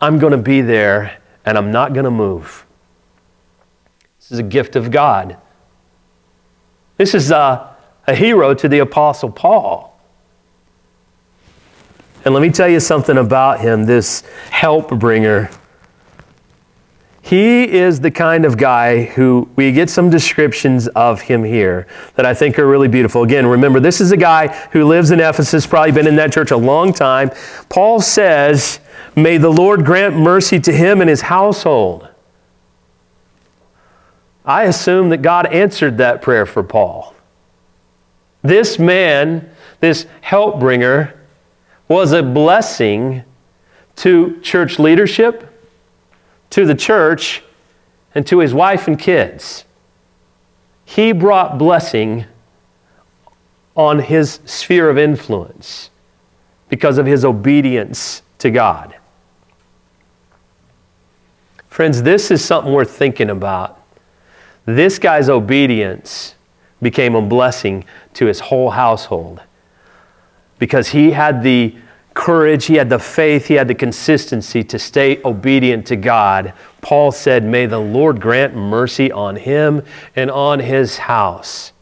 I'm 0.00 0.18
going 0.18 0.32
to 0.32 0.36
be 0.36 0.62
there 0.62 1.18
and 1.44 1.56
I'm 1.56 1.70
not 1.70 1.92
going 1.92 2.06
to 2.06 2.10
move. 2.10 2.66
This 4.18 4.32
is 4.32 4.40
a 4.40 4.42
gift 4.42 4.74
of 4.74 4.90
God. 4.90 5.36
This 6.96 7.14
is 7.14 7.30
a, 7.30 7.76
a 8.08 8.16
hero 8.16 8.52
to 8.52 8.68
the 8.68 8.80
Apostle 8.80 9.30
Paul. 9.30 9.95
And 12.26 12.34
let 12.34 12.42
me 12.42 12.50
tell 12.50 12.68
you 12.68 12.80
something 12.80 13.18
about 13.18 13.60
him, 13.60 13.86
this 13.86 14.24
help 14.50 14.90
bringer. 14.98 15.48
He 17.22 17.62
is 17.62 18.00
the 18.00 18.10
kind 18.10 18.44
of 18.44 18.58
guy 18.58 19.04
who 19.04 19.48
we 19.54 19.70
get 19.70 19.88
some 19.88 20.10
descriptions 20.10 20.88
of 20.88 21.20
him 21.20 21.44
here 21.44 21.86
that 22.16 22.26
I 22.26 22.34
think 22.34 22.58
are 22.58 22.66
really 22.66 22.88
beautiful. 22.88 23.22
Again, 23.22 23.46
remember, 23.46 23.78
this 23.78 24.00
is 24.00 24.10
a 24.10 24.16
guy 24.16 24.48
who 24.72 24.84
lives 24.86 25.12
in 25.12 25.20
Ephesus, 25.20 25.68
probably 25.68 25.92
been 25.92 26.08
in 26.08 26.16
that 26.16 26.32
church 26.32 26.50
a 26.50 26.56
long 26.56 26.92
time. 26.92 27.30
Paul 27.68 28.00
says, 28.00 28.80
May 29.14 29.38
the 29.38 29.50
Lord 29.50 29.84
grant 29.84 30.16
mercy 30.16 30.58
to 30.58 30.72
him 30.72 31.00
and 31.00 31.08
his 31.08 31.20
household. 31.20 32.08
I 34.44 34.64
assume 34.64 35.10
that 35.10 35.22
God 35.22 35.46
answered 35.46 35.98
that 35.98 36.22
prayer 36.22 36.44
for 36.44 36.64
Paul. 36.64 37.14
This 38.42 38.80
man, 38.80 39.48
this 39.78 40.06
help 40.22 40.58
bringer, 40.58 41.16
was 41.88 42.12
a 42.12 42.22
blessing 42.22 43.22
to 43.96 44.40
church 44.40 44.78
leadership, 44.78 45.52
to 46.50 46.64
the 46.64 46.74
church, 46.74 47.42
and 48.14 48.26
to 48.26 48.38
his 48.38 48.52
wife 48.52 48.88
and 48.88 48.98
kids. 48.98 49.64
He 50.84 51.12
brought 51.12 51.58
blessing 51.58 52.26
on 53.74 54.00
his 54.00 54.40
sphere 54.44 54.88
of 54.88 54.96
influence 54.96 55.90
because 56.68 56.98
of 56.98 57.06
his 57.06 57.24
obedience 57.24 58.22
to 58.38 58.50
God. 58.50 58.96
Friends, 61.68 62.02
this 62.02 62.30
is 62.30 62.42
something 62.42 62.72
worth 62.72 62.90
thinking 62.90 63.28
about. 63.28 63.82
This 64.64 64.98
guy's 64.98 65.28
obedience 65.28 66.34
became 66.80 67.14
a 67.14 67.22
blessing 67.22 67.84
to 68.14 68.26
his 68.26 68.40
whole 68.40 68.70
household 68.70 69.42
because 70.58 70.88
he 70.88 71.10
had 71.10 71.42
the 71.42 71.74
courage, 72.16 72.64
he 72.64 72.74
had 72.74 72.88
the 72.88 72.98
faith, 72.98 73.46
he 73.46 73.54
had 73.54 73.68
the 73.68 73.74
consistency 73.74 74.64
to 74.64 74.78
stay 74.78 75.20
obedient 75.24 75.86
to 75.86 75.96
God. 75.96 76.54
Paul 76.80 77.12
said, 77.12 77.44
May 77.44 77.66
the 77.66 77.78
Lord 77.78 78.20
grant 78.20 78.56
mercy 78.56 79.12
on 79.12 79.36
him 79.36 79.82
and 80.16 80.30
on 80.30 80.58
his 80.58 80.96
house. 80.96 81.72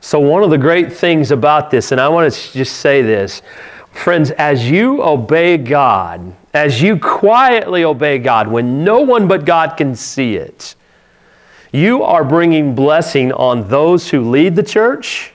So, 0.00 0.20
one 0.20 0.44
of 0.44 0.50
the 0.50 0.58
great 0.58 0.92
things 0.92 1.30
about 1.30 1.70
this, 1.70 1.90
and 1.90 2.00
I 2.00 2.08
want 2.08 2.32
to 2.32 2.52
just 2.52 2.76
say 2.76 3.02
this, 3.02 3.42
friends, 3.90 4.30
as 4.32 4.70
you 4.70 5.02
obey 5.02 5.56
God, 5.56 6.34
as 6.54 6.80
you 6.80 6.98
quietly 6.98 7.82
obey 7.82 8.18
God, 8.18 8.46
when 8.46 8.84
no 8.84 9.00
one 9.00 9.26
but 9.26 9.44
God 9.44 9.76
can 9.76 9.96
see 9.96 10.36
it, 10.36 10.76
you 11.72 12.02
are 12.02 12.24
bringing 12.24 12.74
blessing 12.74 13.32
on 13.32 13.68
those 13.68 14.10
who 14.10 14.30
lead 14.30 14.54
the 14.54 14.62
church 14.62 15.32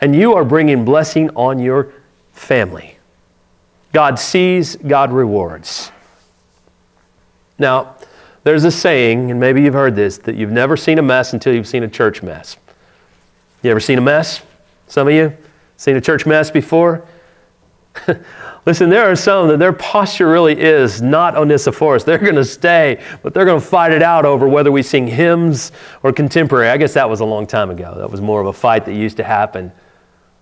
and 0.00 0.14
you 0.14 0.34
are 0.34 0.44
bringing 0.44 0.84
blessing 0.84 1.30
on 1.30 1.58
your 1.58 1.92
family. 2.32 2.98
God 3.92 4.18
sees, 4.18 4.76
God 4.76 5.12
rewards. 5.12 5.90
Now, 7.58 7.96
there's 8.44 8.64
a 8.64 8.70
saying, 8.70 9.30
and 9.30 9.40
maybe 9.40 9.62
you've 9.62 9.74
heard 9.74 9.96
this, 9.96 10.18
that 10.18 10.36
you've 10.36 10.52
never 10.52 10.76
seen 10.76 10.98
a 10.98 11.02
mess 11.02 11.32
until 11.32 11.54
you've 11.54 11.66
seen 11.66 11.82
a 11.82 11.88
church 11.88 12.22
mess. 12.22 12.56
You 13.62 13.70
ever 13.70 13.80
seen 13.80 13.98
a 13.98 14.02
mess? 14.02 14.42
Some 14.86 15.08
of 15.08 15.14
you? 15.14 15.36
Seen 15.76 15.96
a 15.96 16.00
church 16.00 16.26
mess 16.26 16.50
before? 16.50 17.06
Listen, 18.66 18.90
there 18.90 19.10
are 19.10 19.16
some 19.16 19.48
that 19.48 19.58
their 19.58 19.72
posture 19.72 20.28
really 20.28 20.58
is 20.58 21.02
not 21.02 21.36
Onesiphorus. 21.36 22.04
They're 22.04 22.18
going 22.18 22.34
to 22.36 22.44
stay, 22.44 23.02
but 23.22 23.34
they're 23.34 23.44
going 23.44 23.60
to 23.60 23.66
fight 23.66 23.92
it 23.92 24.02
out 24.02 24.24
over 24.24 24.46
whether 24.46 24.70
we 24.70 24.82
sing 24.82 25.06
hymns 25.06 25.72
or 26.02 26.12
contemporary. 26.12 26.68
I 26.68 26.76
guess 26.76 26.94
that 26.94 27.08
was 27.08 27.20
a 27.20 27.24
long 27.24 27.46
time 27.46 27.70
ago. 27.70 27.94
That 27.96 28.10
was 28.10 28.20
more 28.20 28.40
of 28.40 28.46
a 28.46 28.52
fight 28.52 28.84
that 28.84 28.94
used 28.94 29.16
to 29.16 29.24
happen. 29.24 29.72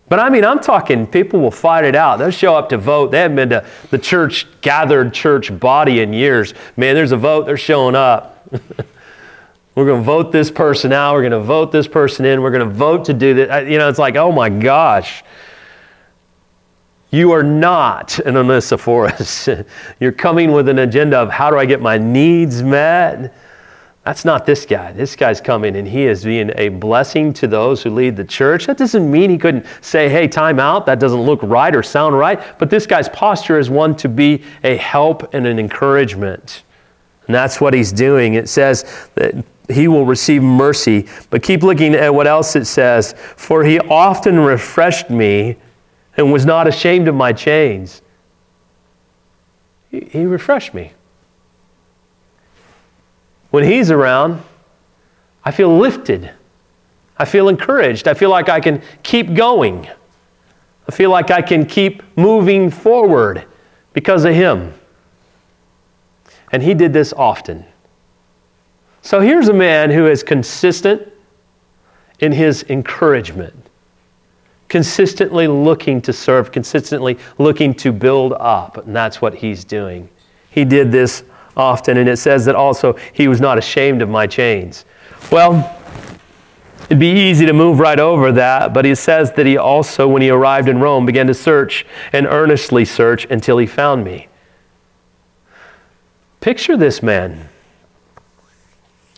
But 0.08 0.20
I 0.20 0.30
mean, 0.30 0.44
I'm 0.44 0.60
talking 0.60 1.06
people 1.06 1.40
will 1.40 1.50
fight 1.50 1.84
it 1.84 1.96
out. 1.96 2.18
They'll 2.18 2.30
show 2.30 2.54
up 2.54 2.68
to 2.68 2.78
vote. 2.78 3.10
They 3.10 3.18
haven't 3.18 3.36
been 3.36 3.48
to 3.50 3.66
the 3.90 3.98
church, 3.98 4.46
gathered 4.60 5.12
church 5.12 5.58
body 5.58 6.00
in 6.00 6.12
years. 6.12 6.54
Man, 6.76 6.94
there's 6.94 7.12
a 7.12 7.16
vote, 7.16 7.46
they're 7.46 7.56
showing 7.56 7.96
up. 7.96 8.48
we're 9.74 9.84
going 9.84 10.00
to 10.00 10.06
vote 10.06 10.30
this 10.30 10.50
person 10.50 10.92
out. 10.92 11.14
We're 11.14 11.28
going 11.28 11.32
to 11.32 11.40
vote 11.40 11.72
this 11.72 11.88
person 11.88 12.24
in. 12.24 12.40
We're 12.40 12.52
going 12.52 12.68
to 12.68 12.74
vote 12.74 13.04
to 13.06 13.14
do 13.14 13.34
this. 13.34 13.68
You 13.68 13.78
know, 13.78 13.88
it's 13.88 13.98
like, 13.98 14.14
oh 14.14 14.30
my 14.30 14.48
gosh. 14.48 15.24
You 17.10 17.32
are 17.32 17.42
not 17.42 18.18
an 18.20 18.36
Onesiphorus. 18.36 19.48
You're 20.00 20.12
coming 20.12 20.52
with 20.52 20.68
an 20.68 20.78
agenda 20.80 21.18
of 21.18 21.30
how 21.30 21.50
do 21.50 21.58
I 21.58 21.64
get 21.64 21.80
my 21.80 21.98
needs 21.98 22.62
met? 22.62 23.34
That's 24.06 24.24
not 24.24 24.46
this 24.46 24.64
guy. 24.64 24.92
This 24.92 25.16
guy's 25.16 25.40
coming 25.40 25.74
and 25.74 25.88
he 25.88 26.04
is 26.04 26.22
being 26.22 26.52
a 26.54 26.68
blessing 26.68 27.32
to 27.32 27.48
those 27.48 27.82
who 27.82 27.90
lead 27.90 28.14
the 28.16 28.24
church. 28.24 28.66
That 28.66 28.78
doesn't 28.78 29.10
mean 29.10 29.30
he 29.30 29.36
couldn't 29.36 29.66
say, 29.80 30.08
hey, 30.08 30.28
time 30.28 30.60
out. 30.60 30.86
That 30.86 31.00
doesn't 31.00 31.22
look 31.22 31.42
right 31.42 31.74
or 31.74 31.82
sound 31.82 32.16
right. 32.16 32.40
But 32.60 32.70
this 32.70 32.86
guy's 32.86 33.08
posture 33.08 33.58
is 33.58 33.68
one 33.68 33.96
to 33.96 34.08
be 34.08 34.44
a 34.62 34.76
help 34.76 35.34
and 35.34 35.44
an 35.44 35.58
encouragement. 35.58 36.62
And 37.26 37.34
that's 37.34 37.60
what 37.60 37.74
he's 37.74 37.90
doing. 37.90 38.34
It 38.34 38.48
says 38.48 39.08
that 39.16 39.44
he 39.68 39.88
will 39.88 40.06
receive 40.06 40.40
mercy. 40.40 41.08
But 41.30 41.42
keep 41.42 41.64
looking 41.64 41.96
at 41.96 42.14
what 42.14 42.28
else 42.28 42.54
it 42.54 42.66
says. 42.66 43.12
For 43.34 43.64
he 43.64 43.80
often 43.80 44.38
refreshed 44.38 45.10
me 45.10 45.56
and 46.16 46.32
was 46.32 46.46
not 46.46 46.68
ashamed 46.68 47.08
of 47.08 47.16
my 47.16 47.32
chains. 47.32 48.02
he 49.90 50.24
refreshed 50.24 50.74
me. 50.74 50.92
When 53.50 53.64
he's 53.64 53.90
around, 53.90 54.42
I 55.44 55.50
feel 55.50 55.76
lifted. 55.78 56.30
I 57.16 57.24
feel 57.24 57.48
encouraged. 57.48 58.08
I 58.08 58.14
feel 58.14 58.30
like 58.30 58.48
I 58.48 58.60
can 58.60 58.82
keep 59.02 59.34
going. 59.34 59.88
I 60.88 60.92
feel 60.92 61.10
like 61.10 61.30
I 61.30 61.42
can 61.42 61.64
keep 61.66 62.02
moving 62.16 62.70
forward 62.70 63.44
because 63.92 64.24
of 64.24 64.34
him. 64.34 64.74
And 66.52 66.62
he 66.62 66.74
did 66.74 66.92
this 66.92 67.12
often. 67.12 67.64
So 69.02 69.20
here's 69.20 69.48
a 69.48 69.52
man 69.52 69.90
who 69.90 70.06
is 70.06 70.22
consistent 70.22 71.12
in 72.18 72.32
his 72.32 72.64
encouragement, 72.68 73.54
consistently 74.68 75.46
looking 75.46 76.00
to 76.02 76.12
serve, 76.12 76.50
consistently 76.50 77.18
looking 77.38 77.74
to 77.74 77.92
build 77.92 78.32
up. 78.34 78.78
And 78.78 78.94
that's 78.94 79.20
what 79.20 79.34
he's 79.34 79.64
doing. 79.64 80.08
He 80.50 80.64
did 80.64 80.90
this 80.90 81.24
often, 81.56 81.96
and 81.96 82.08
it 82.08 82.18
says 82.18 82.44
that 82.44 82.54
also 82.54 82.96
he 83.12 83.28
was 83.28 83.40
not 83.40 83.58
ashamed 83.58 84.02
of 84.02 84.08
my 84.08 84.26
chains. 84.26 84.84
Well, 85.30 85.72
It'd 86.88 87.00
be 87.00 87.10
easy 87.10 87.46
to 87.46 87.52
move 87.52 87.80
right 87.80 87.98
over 87.98 88.30
that, 88.32 88.72
but 88.72 88.84
he 88.84 88.94
says 88.94 89.32
that 89.32 89.44
he 89.44 89.56
also, 89.56 90.06
when 90.06 90.22
he 90.22 90.30
arrived 90.30 90.68
in 90.68 90.78
Rome, 90.78 91.04
began 91.04 91.26
to 91.26 91.34
search 91.34 91.84
and 92.12 92.28
earnestly 92.28 92.84
search 92.84 93.26
until 93.28 93.58
he 93.58 93.66
found 93.66 94.04
me. 94.04 94.28
Picture 96.40 96.76
this 96.76 97.02
man 97.02 97.48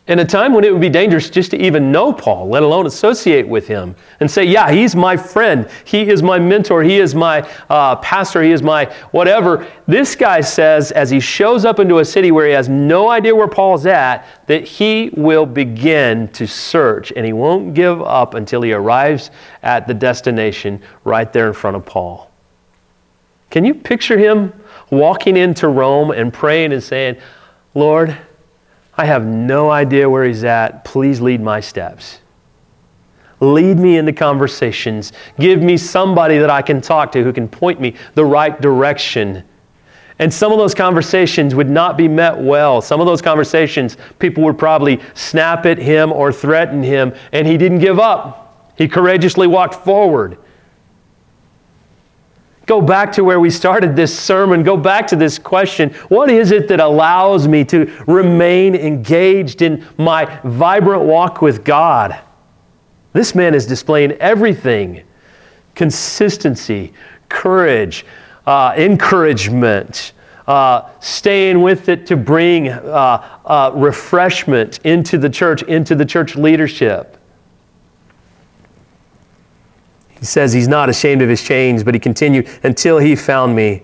in 0.09 0.21
a 0.21 0.25
time 0.25 0.55
when 0.55 0.65
it 0.65 0.73
would 0.73 0.81
be 0.81 0.89
dangerous 0.89 1.29
just 1.29 1.51
to 1.51 1.63
even 1.63 1.93
know 1.93 2.13
Paul, 2.13 2.49
let 2.49 2.63
alone 2.63 2.87
associate 2.87 3.47
with 3.47 3.69
him 3.69 3.95
and 4.21 4.31
say, 4.31 4.43
Yeah, 4.43 4.71
he's 4.71 4.97
my 4.97 5.19
friend. 5.19 5.69
He 5.85 6.09
is 6.09 6.23
my 6.23 6.39
mentor. 6.39 6.83
He 6.83 6.99
is 6.99 7.15
my 7.15 7.49
uh, 7.69 7.97
pastor. 7.97 8.43
He 8.43 8.51
is 8.51 8.63
my 8.63 8.87
whatever. 9.11 9.71
This 9.87 10.17
guy 10.17 10.41
says, 10.41 10.93
as 10.93 11.11
he 11.11 11.21
shows 11.21 11.67
up 11.67 11.79
into 11.79 11.99
a 11.99 12.05
city 12.05 12.33
where 12.33 12.47
he 12.47 12.53
has 12.53 12.71
no 12.71 13.11
idea 13.11 13.37
where 13.37 13.49
Paul's 13.49 13.85
at, 13.85 14.27
that 14.47 14.65
he 14.65 15.11
will 15.15 15.45
begin 15.45 16.29
to 16.29 16.47
search 16.47 17.13
and 17.15 17.27
he 17.27 17.35
won't 17.35 17.75
give 17.75 18.01
up 18.01 18.33
until 18.33 18.63
he 18.63 18.73
arrives 18.73 19.31
at 19.63 19.87
the 19.87 19.95
destination 19.95 20.81
right 21.05 21.31
there 21.35 21.49
in 21.49 21.53
front 21.53 21.77
of 21.77 21.85
Paul. 21.85 22.31
Can 23.51 23.65
you 23.65 23.75
picture 23.75 24.19
him 24.19 24.55
walking 24.91 25.37
into 25.37 25.69
Rome 25.69 26.11
and 26.11 26.33
praying 26.33 26.73
and 26.73 26.83
saying, 26.83 27.19
Lord, 27.75 28.17
I 28.99 29.05
have 29.05 29.25
no 29.25 29.71
idea 29.71 30.11
where 30.11 30.25
he's 30.25 30.43
at. 30.43 30.85
Please 30.85 31.21
lead 31.21 31.41
my 31.41 31.61
steps. 31.61 32.19
Lead 33.39 33.79
me 33.79 33.97
into 33.97 34.13
conversations. 34.13 35.13
Give 35.39 35.63
me 35.63 35.77
somebody 35.77 36.39
that 36.39 36.51
I 36.51 36.63
can 36.63 36.81
talk 36.81 37.13
to 37.13 37.23
who 37.23 37.33
can 37.33 37.47
point 37.47 37.81
me 37.81 37.95
the 38.15 38.25
right 38.25 38.61
direction. 38.61 39.45
And 40.19 40.35
some 40.35 40.51
of 40.51 40.59
those 40.59 40.75
conversations 40.75 41.55
would 41.55 41.71
not 41.71 41.97
be 41.97 42.09
met 42.09 42.37
well. 42.37 42.83
Some 42.83 43.01
of 43.01 43.07
those 43.07 43.23
conversations, 43.23 43.97
people 44.19 44.43
would 44.43 44.59
probably 44.59 45.01
snap 45.15 45.65
at 45.65 45.79
him 45.79 46.13
or 46.13 46.33
threaten 46.33 46.83
him, 46.83 47.15
and 47.33 47.47
he 47.47 47.57
didn't 47.57 47.79
give 47.79 48.01
up. 48.01 48.73
He 48.77 48.89
courageously 48.89 49.47
walked 49.47 49.77
forward. 49.77 50.39
Go 52.69 52.83
back 52.83 53.13
to 53.13 53.25
where 53.25 53.41
we 53.41 53.49
started 53.49 53.97
this 53.97 54.17
sermon. 54.17 54.63
Go 54.63 54.77
back 54.77 55.07
to 55.07 55.17
this 55.17 55.39
question 55.39 55.89
What 56.09 56.31
is 56.31 56.53
it 56.53 56.69
that 56.69 56.81
allows 56.81 57.49
me 57.49 57.65
to 57.65 57.87
remain 58.07 58.75
engaged 58.75 59.63
in 59.63 59.87
my 59.97 60.39
vibrant 60.45 61.05
walk 61.05 61.41
with 61.41 61.65
God? 61.65 62.21
This 63.15 63.35
man 63.35 63.55
is 63.55 63.67
displaying 63.67 64.13
everything 64.13 65.03
consistency, 65.75 66.93
courage, 67.31 68.05
uh, 68.47 68.75
encouragement, 68.77 70.13
uh, 70.47 70.91
staying 71.01 71.63
with 71.63 71.89
it 71.89 72.05
to 72.07 72.17
bring 72.17 72.69
uh, 72.69 73.39
uh 73.47 73.73
refreshment 73.75 74.81
into 74.85 75.17
the 75.17 75.31
church, 75.31 75.63
into 75.63 75.95
the 75.95 76.05
church 76.05 76.37
leadership. 76.37 77.18
He 80.19 80.27
says 80.27 80.53
he's 80.53 80.69
not 80.69 80.89
ashamed 80.89 81.23
of 81.23 81.29
his 81.29 81.43
chains, 81.43 81.85
but 81.85 81.95
he 81.95 82.01
continued 82.01 82.49
until 82.63 82.99
he 82.99 83.15
found 83.15 83.55
me. 83.55 83.83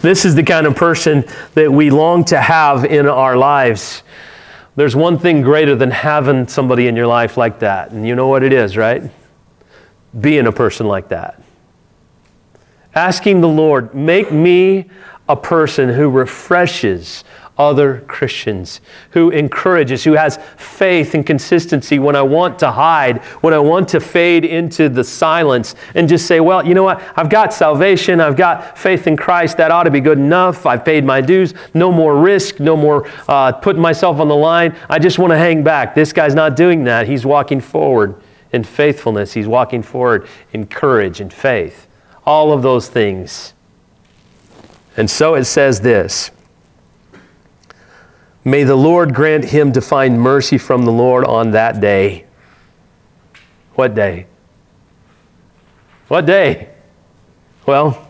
This 0.00 0.24
is 0.24 0.34
the 0.34 0.42
kind 0.42 0.66
of 0.66 0.76
person 0.76 1.24
that 1.54 1.72
we 1.72 1.90
long 1.90 2.24
to 2.26 2.40
have 2.40 2.84
in 2.84 3.06
our 3.06 3.36
lives. 3.36 4.02
There's 4.76 4.94
one 4.94 5.18
thing 5.18 5.42
greater 5.42 5.74
than 5.74 5.90
having 5.90 6.46
somebody 6.46 6.86
in 6.86 6.94
your 6.94 7.08
life 7.08 7.36
like 7.36 7.58
that, 7.60 7.90
and 7.90 8.06
you 8.06 8.14
know 8.14 8.28
what 8.28 8.44
it 8.44 8.52
is, 8.52 8.76
right? 8.76 9.02
Being 10.20 10.46
a 10.46 10.52
person 10.52 10.86
like 10.86 11.08
that. 11.08 11.42
Asking 12.94 13.40
the 13.40 13.48
Lord, 13.48 13.94
make 13.94 14.30
me 14.30 14.88
a 15.28 15.36
person 15.36 15.88
who 15.88 16.08
refreshes 16.08 17.24
other 17.58 18.02
Christians, 18.06 18.80
who 19.10 19.30
encourages, 19.30 20.04
who 20.04 20.12
has 20.12 20.38
faith 20.56 21.14
and 21.14 21.26
consistency 21.26 21.98
when 21.98 22.14
I 22.14 22.22
want 22.22 22.60
to 22.60 22.70
hide, 22.70 23.18
when 23.40 23.52
I 23.52 23.58
want 23.58 23.88
to 23.90 24.00
fade 24.00 24.44
into 24.44 24.88
the 24.88 25.02
silence 25.02 25.74
and 25.94 26.08
just 26.08 26.26
say, 26.26 26.38
well, 26.38 26.64
you 26.64 26.74
know 26.74 26.84
what? 26.84 27.02
I've 27.16 27.28
got 27.28 27.52
salvation. 27.52 28.20
I've 28.20 28.36
got 28.36 28.78
faith 28.78 29.08
in 29.08 29.16
Christ. 29.16 29.56
That 29.56 29.72
ought 29.72 29.84
to 29.84 29.90
be 29.90 30.00
good 30.00 30.18
enough. 30.18 30.66
I've 30.66 30.84
paid 30.84 31.04
my 31.04 31.20
dues. 31.20 31.52
No 31.74 31.90
more 31.90 32.16
risk. 32.16 32.60
No 32.60 32.76
more 32.76 33.10
uh, 33.26 33.52
putting 33.52 33.82
myself 33.82 34.20
on 34.20 34.28
the 34.28 34.36
line. 34.36 34.76
I 34.88 35.00
just 35.00 35.18
want 35.18 35.32
to 35.32 35.38
hang 35.38 35.64
back. 35.64 35.96
This 35.96 36.12
guy's 36.12 36.34
not 36.34 36.54
doing 36.54 36.84
that. 36.84 37.08
He's 37.08 37.26
walking 37.26 37.60
forward 37.60 38.14
in 38.52 38.62
faithfulness. 38.62 39.32
He's 39.32 39.48
walking 39.48 39.82
forward 39.82 40.28
in 40.52 40.66
courage 40.66 41.20
and 41.20 41.32
faith. 41.32 41.88
All 42.24 42.52
of 42.52 42.62
those 42.62 42.88
things. 42.88 43.52
And 44.96 45.10
so 45.10 45.34
it 45.34 45.44
says 45.44 45.80
this. 45.80 46.30
May 48.44 48.64
the 48.64 48.76
Lord 48.76 49.14
grant 49.14 49.46
him 49.46 49.72
to 49.72 49.80
find 49.80 50.20
mercy 50.20 50.58
from 50.58 50.84
the 50.84 50.92
Lord 50.92 51.24
on 51.24 51.50
that 51.50 51.80
day. 51.80 52.24
What 53.74 53.94
day? 53.94 54.26
What 56.08 56.24
day? 56.24 56.70
Well, 57.66 58.08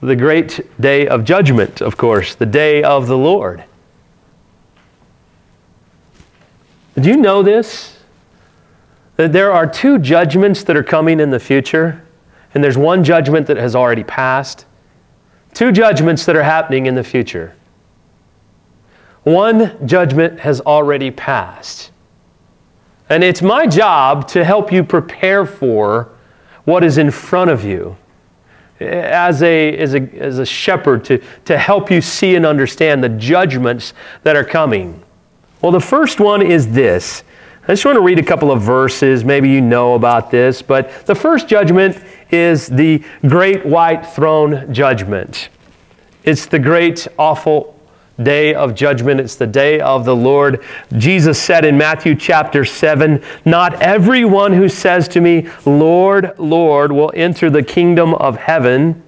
the 0.00 0.16
great 0.16 0.60
day 0.80 1.06
of 1.06 1.24
judgment, 1.24 1.80
of 1.80 1.96
course, 1.96 2.34
the 2.34 2.46
day 2.46 2.82
of 2.82 3.06
the 3.06 3.16
Lord. 3.16 3.64
Do 6.98 7.08
you 7.08 7.16
know 7.16 7.42
this? 7.42 7.98
That 9.16 9.32
there 9.32 9.52
are 9.52 9.66
two 9.66 9.98
judgments 9.98 10.62
that 10.64 10.76
are 10.76 10.82
coming 10.82 11.20
in 11.20 11.30
the 11.30 11.40
future, 11.40 12.04
and 12.54 12.62
there's 12.62 12.78
one 12.78 13.02
judgment 13.02 13.46
that 13.48 13.56
has 13.56 13.74
already 13.74 14.04
passed. 14.04 14.66
Two 15.54 15.72
judgments 15.72 16.24
that 16.26 16.36
are 16.36 16.42
happening 16.42 16.86
in 16.86 16.94
the 16.94 17.04
future. 17.04 17.54
One 19.28 19.86
judgment 19.86 20.40
has 20.40 20.62
already 20.62 21.10
passed. 21.10 21.90
And 23.10 23.22
it's 23.22 23.42
my 23.42 23.66
job 23.66 24.26
to 24.28 24.42
help 24.42 24.72
you 24.72 24.82
prepare 24.82 25.44
for 25.44 26.08
what 26.64 26.82
is 26.82 26.96
in 26.96 27.10
front 27.10 27.50
of 27.50 27.62
you 27.62 27.98
as 28.80 29.42
a, 29.42 29.76
as 29.76 29.94
a, 29.94 30.00
as 30.18 30.38
a 30.38 30.46
shepherd 30.46 31.04
to, 31.04 31.22
to 31.44 31.58
help 31.58 31.90
you 31.90 32.00
see 32.00 32.36
and 32.36 32.46
understand 32.46 33.04
the 33.04 33.10
judgments 33.10 33.92
that 34.22 34.34
are 34.34 34.44
coming. 34.44 35.02
Well, 35.60 35.72
the 35.72 35.80
first 35.80 36.20
one 36.20 36.40
is 36.40 36.72
this. 36.72 37.22
I 37.64 37.72
just 37.72 37.84
want 37.84 37.96
to 37.96 38.02
read 38.02 38.18
a 38.18 38.22
couple 38.22 38.50
of 38.50 38.62
verses. 38.62 39.26
Maybe 39.26 39.50
you 39.50 39.60
know 39.60 39.94
about 39.94 40.30
this, 40.30 40.62
but 40.62 41.04
the 41.04 41.14
first 41.14 41.48
judgment 41.48 42.02
is 42.30 42.66
the 42.66 43.04
great 43.26 43.66
white 43.66 44.06
throne 44.06 44.72
judgment. 44.72 45.50
It's 46.24 46.46
the 46.46 46.58
great, 46.58 47.06
awful 47.18 47.77
day 48.22 48.54
of 48.54 48.74
judgment. 48.74 49.20
It's 49.20 49.36
the 49.36 49.46
day 49.46 49.80
of 49.80 50.04
the 50.04 50.16
Lord. 50.16 50.64
Jesus 50.96 51.40
said 51.40 51.64
in 51.64 51.78
Matthew 51.78 52.14
chapter 52.14 52.64
7 52.64 53.22
Not 53.44 53.80
everyone 53.82 54.52
who 54.52 54.68
says 54.68 55.08
to 55.08 55.20
me, 55.20 55.48
Lord, 55.64 56.38
Lord, 56.38 56.92
will 56.92 57.12
enter 57.14 57.50
the 57.50 57.62
kingdom 57.62 58.14
of 58.14 58.36
heaven, 58.36 59.02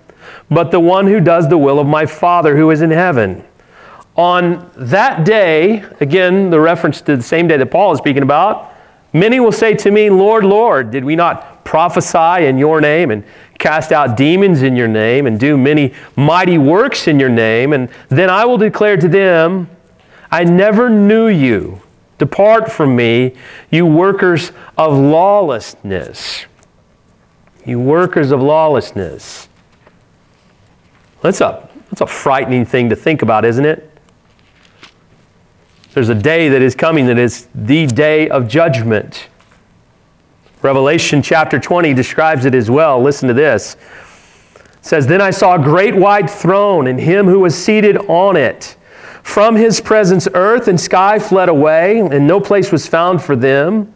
but 0.51 0.71
the 0.71 0.81
one 0.81 1.07
who 1.07 1.21
does 1.21 1.49
the 1.49 1.59
will 1.59 1.79
of 1.79 1.87
my 1.87 2.07
Father 2.07 2.57
who 2.57 2.71
is 2.71 2.83
in 2.83 2.91
heaven. 2.91 3.45
On 4.17 4.71
that 4.77 5.25
day, 5.25 5.85
again, 6.01 6.51
the 6.51 6.61
reference 6.61 7.01
to 7.03 7.17
the 7.17 7.23
same 7.23 7.49
day 7.49 7.57
that 7.57 7.71
Paul 7.71 7.93
is 7.93 7.99
speaking 7.99 8.23
about, 8.23 8.70
many 9.13 9.41
will 9.41 9.53
say 9.53 9.75
to 9.75 9.91
me, 9.91 10.11
Lord, 10.11 10.45
Lord, 10.45 10.91
did 10.91 11.05
we 11.05 11.17
not 11.17 11.65
prophesy 11.65 12.47
in 12.47 12.59
your 12.59 12.81
name 12.81 13.11
and 13.11 13.25
cast 13.61 13.93
out 13.93 14.17
demons 14.17 14.63
in 14.63 14.75
your 14.75 14.89
name 14.89 15.27
and 15.27 15.39
do 15.39 15.57
many 15.57 15.95
mighty 16.17 16.59
works 16.59 17.07
in 17.07 17.21
your 17.21 17.29
name. 17.29 17.73
And 17.73 17.89
then 18.09 18.29
I 18.29 18.45
will 18.45 18.59
declare 18.59 18.97
to 18.97 19.07
them, 19.07 19.71
I 20.33 20.45
never 20.45 20.91
knew 20.91 21.29
you. 21.29 21.81
Depart 22.19 22.73
from 22.73 22.97
me, 22.97 23.37
you 23.71 23.87
workers 23.87 24.53
of 24.77 24.97
lawlessness. 24.97 26.47
You 27.65 27.79
workers 27.79 28.31
of 28.31 28.43
lawlessness. 28.43 29.49
That's 31.23 31.41
a, 31.41 31.69
that's 31.91 32.01
a 32.01 32.07
frightening 32.07 32.65
thing 32.65 32.89
to 32.91 32.97
think 32.97 33.23
about, 33.23 33.45
isn't 33.45 33.65
it? 33.65 33.90
There's 35.93 36.09
a 36.09 36.15
day 36.15 36.49
that 36.51 36.63
is 36.63 36.77
coming 36.77 37.07
that 37.07 37.19
is 37.19 37.49
the 37.55 37.87
day 37.87 38.29
of 38.29 38.47
judgment. 38.47 39.29
Revelation 40.63 41.21
chapter 41.21 41.59
20 41.59 41.95
describes 41.95 42.45
it 42.45 42.55
as 42.55 42.71
well. 42.71 43.03
Listen 43.03 43.27
to 43.27 43.35
this. 43.35 43.77
It 44.55 44.85
says, 44.85 45.09
Then 45.09 45.21
I 45.21 45.31
saw 45.31 45.57
a 45.57 45.59
great 45.59 45.97
white 45.97 46.31
throne 46.31 46.87
and 46.87 47.01
him 47.01 47.27
who 47.27 47.41
was 47.41 47.61
seated 47.61 47.97
on 48.09 48.37
it. 48.37 48.77
From 49.25 49.57
his 49.57 49.81
presence, 49.81 50.29
earth 50.33 50.69
and 50.69 50.81
sky 50.81 51.19
fled 51.19 51.49
away, 51.49 51.99
and 52.01 52.27
no 52.27 52.41
place 52.41 52.71
was 52.71 52.87
found 52.87 53.23
for 53.23 53.35
them. 53.35 53.93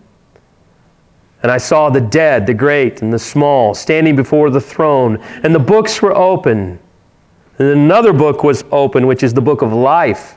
And 1.42 1.52
I 1.52 1.58
saw 1.58 1.90
the 1.90 2.00
dead, 2.00 2.46
the 2.46 2.54
great 2.54 3.02
and 3.02 3.12
the 3.12 3.18
small, 3.18 3.74
standing 3.74 4.16
before 4.16 4.50
the 4.50 4.60
throne, 4.60 5.18
and 5.42 5.54
the 5.54 5.58
books 5.58 6.02
were 6.02 6.14
open. 6.14 6.78
And 7.58 7.68
another 7.68 8.12
book 8.12 8.42
was 8.42 8.64
open, 8.72 9.06
which 9.06 9.22
is 9.22 9.32
the 9.32 9.40
book 9.40 9.62
of 9.62 9.72
life. 9.72 10.36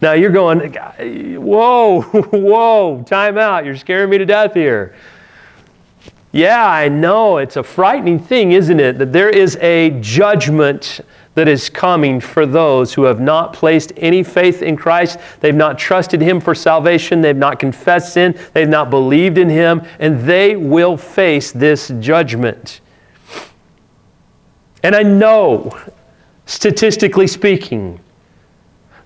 Now 0.00 0.12
you're 0.12 0.30
going, 0.30 0.74
whoa, 1.40 2.02
whoa, 2.02 3.02
time 3.06 3.38
out. 3.38 3.64
You're 3.64 3.76
scaring 3.76 4.10
me 4.10 4.18
to 4.18 4.26
death 4.26 4.54
here. 4.54 4.94
Yeah, 6.32 6.66
I 6.66 6.88
know. 6.88 7.38
It's 7.38 7.56
a 7.56 7.62
frightening 7.62 8.18
thing, 8.18 8.52
isn't 8.52 8.78
it? 8.78 8.98
That 8.98 9.12
there 9.12 9.30
is 9.30 9.56
a 9.56 9.98
judgment 10.00 11.00
that 11.34 11.48
is 11.48 11.70
coming 11.70 12.20
for 12.20 12.44
those 12.46 12.92
who 12.94 13.04
have 13.04 13.20
not 13.20 13.52
placed 13.52 13.92
any 13.96 14.22
faith 14.22 14.62
in 14.62 14.76
Christ. 14.76 15.18
They've 15.40 15.54
not 15.54 15.78
trusted 15.78 16.20
Him 16.20 16.40
for 16.40 16.54
salvation. 16.54 17.20
They've 17.22 17.36
not 17.36 17.58
confessed 17.58 18.14
sin. 18.14 18.38
They've 18.52 18.68
not 18.68 18.90
believed 18.90 19.38
in 19.38 19.48
Him. 19.48 19.82
And 19.98 20.20
they 20.20 20.56
will 20.56 20.96
face 20.96 21.52
this 21.52 21.92
judgment. 22.00 22.80
And 24.82 24.94
I 24.94 25.02
know, 25.02 25.78
statistically 26.46 27.26
speaking, 27.26 28.00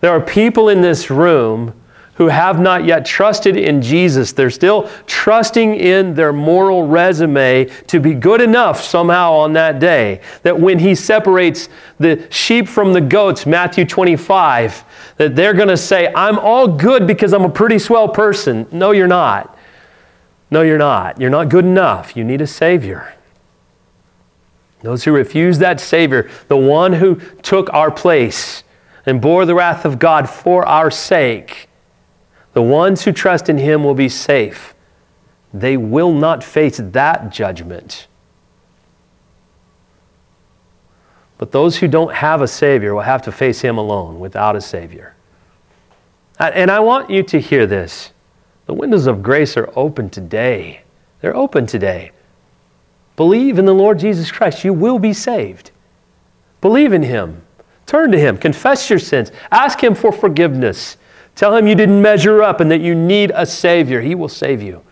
there 0.01 0.11
are 0.11 0.21
people 0.21 0.69
in 0.69 0.81
this 0.81 1.11
room 1.11 1.75
who 2.21 2.29
have 2.29 2.61
not 2.61 2.85
yet 2.85 3.07
trusted 3.07 3.57
in 3.57 3.81
Jesus. 3.81 4.33
They're 4.33 4.51
still 4.51 4.91
trusting 5.07 5.77
in 5.77 6.13
their 6.13 6.35
moral 6.35 6.87
resume 6.87 7.65
to 7.87 7.99
be 7.99 8.13
good 8.13 8.43
enough 8.43 8.83
somehow 8.83 9.33
on 9.33 9.55
that 9.55 9.79
day. 9.79 10.21
That 10.43 10.61
when 10.61 10.79
He 10.79 10.95
separates 10.95 11.71
the 11.99 12.27
sheep 12.31 12.69
from 12.69 12.93
the 12.93 13.01
goats, 13.01 13.47
Matthew 13.47 13.87
25, 13.87 14.85
that 15.17 15.35
they're 15.35 15.55
going 15.55 15.69
to 15.69 15.79
say, 15.79 16.13
I'm 16.15 16.39
all 16.39 16.69
good 16.69 17.07
because 17.07 17.33
I'm 17.33 17.45
a 17.45 17.51
pretty 17.51 17.79
swell 17.79 18.09
person. 18.09 18.67
No, 18.71 18.91
you're 18.91 19.09
not. 19.09 19.57
No, 20.51 20.61
you're 20.61 20.77
not. 20.77 21.19
You're 21.19 21.31
not 21.31 21.49
good 21.49 21.65
enough. 21.65 22.17
You 22.17 22.25
need 22.25 22.43
a 22.43 22.47
Savior. 22.47 23.15
Those 24.83 25.05
who 25.05 25.13
refuse 25.13 25.59
that 25.59 25.81
Savior, 25.81 26.31
the 26.49 26.57
one 26.59 26.93
who 26.93 27.17
took 27.43 27.73
our 27.73 27.91
place 27.91 28.63
and 29.11 29.21
bore 29.21 29.45
the 29.45 29.57
wrath 29.57 29.85
of 29.85 29.99
God 29.99 30.31
for 30.31 30.65
our 30.65 30.89
sake, 30.89 31.69
the 32.53 32.63
ones 32.63 33.03
who 33.03 33.11
trust 33.11 33.49
in 33.49 33.59
him 33.59 33.83
will 33.83 33.95
be 33.95 34.09
safe. 34.09 34.73
They 35.53 35.77
will 35.77 36.13
not 36.13 36.45
face 36.45 36.81
that 36.81 37.31
judgment. 37.31 38.07
But 41.39 41.51
those 41.51 41.79
who 41.79 41.89
don't 41.89 42.15
have 42.15 42.41
a 42.41 42.47
Savior 42.47 42.95
will 42.95 43.03
have 43.03 43.23
to 43.23 43.33
face 43.33 43.61
him 43.61 43.79
alone 43.79 44.21
without 44.21 44.55
a 44.55 44.61
Savior. 44.61 45.17
And 46.39 46.71
I 46.71 46.79
want 46.79 47.11
you 47.11 47.25
to 47.25 47.41
hear 47.41 47.67
this. 47.67 48.13
The 48.67 48.75
windows 48.75 49.09
of 49.09 49.25
grace 49.25 49.57
are 49.57 49.73
open 49.75 50.09
today. 50.09 50.83
They're 51.21 51.37
open 51.37 51.67
today. 51.67 52.13
Believe 53.17 53.59
in 53.59 53.65
the 53.65 53.75
Lord 53.75 53.99
Jesus 53.99 54.31
Christ. 54.31 54.65
You 54.65 54.73
will 54.73 55.01
be 55.01 55.13
saved. 55.13 55.73
Believe 56.61 56.93
in 56.93 57.03
Him. 57.03 57.43
Turn 57.91 58.13
to 58.13 58.19
Him. 58.21 58.39
Confess 58.39 58.89
your 58.89 59.01
sins. 59.01 59.33
Ask 59.51 59.83
Him 59.83 59.97
for 59.97 60.13
forgiveness. 60.13 60.97
Tell 61.35 61.57
him 61.57 61.67
you 61.67 61.75
didn't 61.75 62.01
measure 62.01 62.41
up 62.41 62.61
and 62.61 62.71
that 62.71 62.81
you 62.81 62.95
need 62.95 63.33
a 63.35 63.45
Savior. 63.45 64.01
He 64.01 64.15
will 64.15 64.29
save 64.29 64.63
you. 64.63 64.85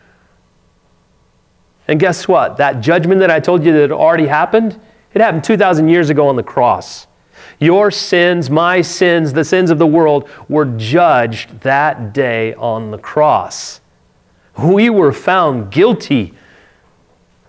And 1.87 2.00
guess 2.00 2.26
what? 2.26 2.56
That 2.56 2.80
judgment 2.80 3.20
that 3.20 3.30
I 3.30 3.38
told 3.38 3.64
you 3.64 3.72
that 3.72 3.92
already 3.92 4.26
happened, 4.26 4.80
it 5.14 5.20
happened 5.20 5.44
2,000 5.44 5.88
years 5.88 6.11
ago 6.11 6.26
on 6.26 6.34
the 6.34 6.42
cross. 6.42 7.06
Your 7.61 7.92
sins, 7.92 8.50
my 8.50 8.82
sins, 8.82 9.32
the 9.32 9.44
sins 9.44 9.70
of 9.70 9.78
the 9.78 9.87
world 9.87 10.28
were 10.48 10.64
judged 10.64 11.61
that 11.61 12.12
day 12.12 12.52
on 12.54 12.90
the 12.90 12.98
cross. 12.98 13.80
We 14.58 14.90
were 14.90 15.12
found 15.12 15.70
guilty. 15.70 16.34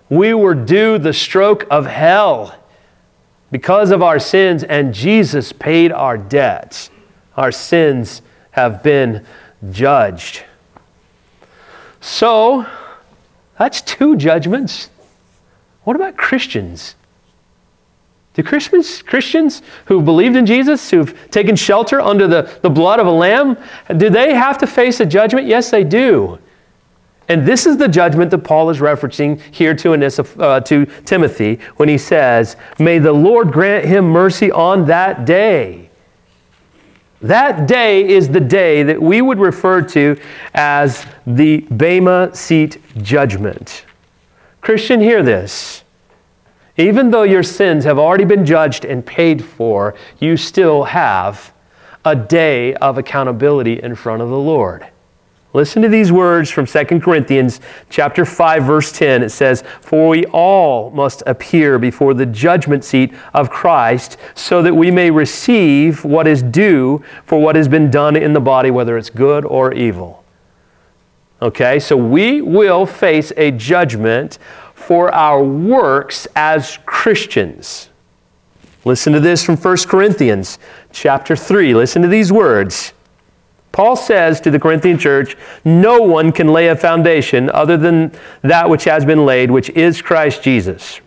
We 0.10 0.36
were 0.36 0.54
due 0.54 1.00
the 1.00 1.14
stroke 1.14 1.66
of 1.72 1.88
hell 1.88 2.56
because 3.52 3.92
of 3.92 4.04
our 4.04 4.20
sins, 4.20 4.64
and 4.64 4.94
Jesus 4.94 5.52
paid 5.52 5.92
our 5.92 6.18
debts. 6.18 6.90
Our 7.36 7.52
sins 7.52 8.22
have 8.52 8.84
been 8.84 9.26
judged. 9.72 10.44
So, 12.02 12.66
that's 13.58 13.82
two 13.82 14.16
judgments. 14.16 14.90
What 15.84 15.96
about 15.96 16.16
Christians? 16.16 16.96
Do 18.36 18.44
Christians, 18.44 19.02
Christians 19.02 19.62
who 19.86 20.02
believed 20.02 20.36
in 20.36 20.46
Jesus, 20.46 20.92
who've 20.92 21.14
taken 21.32 21.56
shelter 21.56 22.00
under 22.00 22.28
the, 22.28 22.60
the 22.62 22.70
blood 22.70 23.00
of 23.00 23.08
a 23.08 23.12
lamb, 23.12 23.58
do 23.98 24.10
they 24.10 24.34
have 24.34 24.58
to 24.60 24.68
face 24.68 25.00
a 25.00 25.06
judgment? 25.06 25.48
Yes, 25.48 25.72
they 25.72 25.84
do. 25.84 26.40
And 27.30 27.46
this 27.46 27.68
is 27.68 27.78
the 27.78 27.88
judgment 27.88 28.32
that 28.32 28.40
Paul 28.40 28.72
is 28.72 28.80
referencing 28.80 29.40
here 29.52 29.76
to, 29.76 29.94
uh, 30.40 30.60
to 30.62 30.86
Timothy 31.06 31.60
when 31.78 31.88
he 31.88 31.98
says, 31.98 32.58
May 32.80 32.98
the 32.98 33.14
Lord 33.14 33.52
grant 33.52 33.86
him 33.86 34.06
mercy 34.06 34.52
on 34.52 34.88
that 34.88 35.26
day. 35.26 35.90
That 37.22 37.68
day 37.68 38.08
is 38.08 38.30
the 38.30 38.40
day 38.40 38.82
that 38.84 39.00
we 39.00 39.22
would 39.22 39.40
refer 39.40 39.82
to 39.84 40.20
as 40.56 41.06
the 41.28 41.60
Bema 41.62 42.34
Seat 42.34 42.82
Judgment. 42.98 43.86
Christian, 44.62 45.00
hear 45.00 45.22
this. 45.22 45.84
Even 46.78 47.12
though 47.12 47.24
your 47.24 47.44
sins 47.44 47.84
have 47.84 48.00
already 48.00 48.24
been 48.24 48.46
judged 48.46 48.86
and 48.86 49.06
paid 49.06 49.44
for, 49.44 49.96
you 50.20 50.38
still 50.38 50.86
have 50.86 51.54
a 52.06 52.16
day 52.16 52.74
of 52.76 52.98
accountability 52.98 53.84
in 53.84 53.96
front 53.96 54.22
of 54.22 54.30
the 54.30 54.38
Lord. 54.38 54.88
Listen 55.52 55.82
to 55.82 55.90
these 55.90 56.12
words 56.12 56.52
from 56.52 56.68
2 56.68 57.02
Corinthians 57.02 57.60
chapter 57.90 58.24
5 58.24 58.64
verse 58.64 58.92
10. 58.92 59.24
It 59.24 59.32
says, 59.32 59.64
"For 59.82 60.10
we 60.10 60.26
all 60.26 60.92
must 60.92 61.24
appear 61.26 61.80
before 61.80 62.14
the 62.14 62.28
judgment 62.28 62.86
seat 62.86 63.14
of 63.34 63.50
Christ, 63.50 64.18
so 64.36 64.62
that 64.62 64.76
we 64.76 64.92
may 64.92 65.10
receive 65.10 66.06
what 66.06 66.28
is 66.28 66.44
due 66.44 67.02
for 67.26 67.42
what 67.42 67.56
has 67.56 67.68
been 67.68 67.90
done 67.90 68.16
in 68.16 68.34
the 68.34 68.40
body, 68.40 68.70
whether 68.70 68.96
it's 68.96 69.10
good 69.10 69.44
or 69.44 69.74
evil." 69.74 70.24
Okay? 71.42 71.80
So 71.80 71.98
we 71.98 72.42
will 72.42 72.86
face 72.86 73.32
a 73.36 73.50
judgment 73.50 74.38
for 74.76 75.14
our 75.14 75.44
works 75.44 76.28
as 76.36 76.78
Christians. 76.86 77.90
Listen 78.86 79.14
to 79.14 79.20
this 79.20 79.44
from 79.44 79.58
1 79.58 79.90
Corinthians 79.90 80.60
chapter 80.92 81.36
3. 81.36 81.74
Listen 81.74 82.02
to 82.04 82.08
these 82.08 82.32
words. 82.32 82.94
Paul 83.72 83.96
says 83.96 84.42
to 84.42 84.52
the 84.52 84.60
Corinthian 84.60 84.98
church, 84.98 85.38
no 85.64 86.02
one 86.02 86.32
can 86.32 86.48
lay 86.48 86.68
a 86.68 86.76
foundation 86.76 87.50
other 87.52 87.78
than 87.78 88.12
that 88.42 88.70
which 88.70 88.86
has 88.86 89.06
been 89.06 89.26
laid, 89.26 89.52
which 89.52 89.70
is 89.72 90.02
Christ 90.02 90.44
Jesus. 90.44 91.02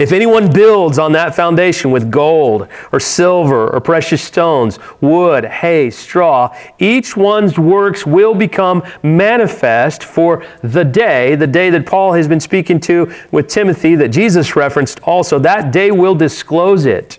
If 0.00 0.12
anyone 0.12 0.50
builds 0.50 0.98
on 0.98 1.12
that 1.12 1.34
foundation 1.34 1.90
with 1.90 2.10
gold 2.10 2.68
or 2.90 2.98
silver 2.98 3.68
or 3.68 3.80
precious 3.82 4.22
stones, 4.22 4.78
wood, 5.02 5.44
hay, 5.44 5.90
straw, 5.90 6.56
each 6.78 7.18
one's 7.18 7.58
works 7.58 8.06
will 8.06 8.34
become 8.34 8.82
manifest 9.02 10.02
for 10.02 10.42
the 10.62 10.84
day, 10.84 11.34
the 11.34 11.46
day 11.46 11.68
that 11.68 11.84
Paul 11.84 12.14
has 12.14 12.26
been 12.26 12.40
speaking 12.40 12.80
to 12.80 13.12
with 13.30 13.48
Timothy, 13.48 13.94
that 13.96 14.08
Jesus 14.08 14.56
referenced 14.56 15.00
also. 15.00 15.38
That 15.38 15.70
day 15.70 15.90
will 15.90 16.14
disclose 16.14 16.86
it 16.86 17.18